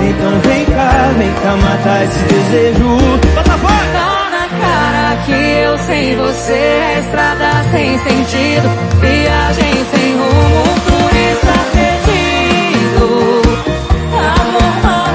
[0.09, 2.91] Então vem cá, vem cá matar esse desejo.
[3.35, 3.77] Bota fora!
[3.93, 8.69] Tá na cara que eu sem você é estrada sem sentido,
[9.01, 13.43] viagem sem rumo, turista perdido,
[14.13, 15.07] amor mal